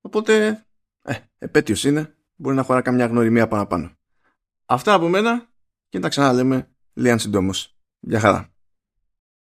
Οπότε, 0.00 0.64
ε, 1.02 1.14
επέτειος 1.38 1.84
είναι. 1.84 2.14
Μπορεί 2.36 2.56
να 2.56 2.62
χωρά 2.62 2.82
καμιά 2.82 3.06
γνωριμία 3.06 3.48
παραπάνω. 3.48 3.96
Αυτά 4.64 4.94
από 4.94 5.08
μένα 5.08 5.48
και 5.88 5.98
τα 5.98 6.08
ξαναλέμε 6.08 6.73
λίγαν 6.94 7.18
συντόμως. 7.18 7.74
Γεια 8.00 8.20
χαρά. 8.20 8.53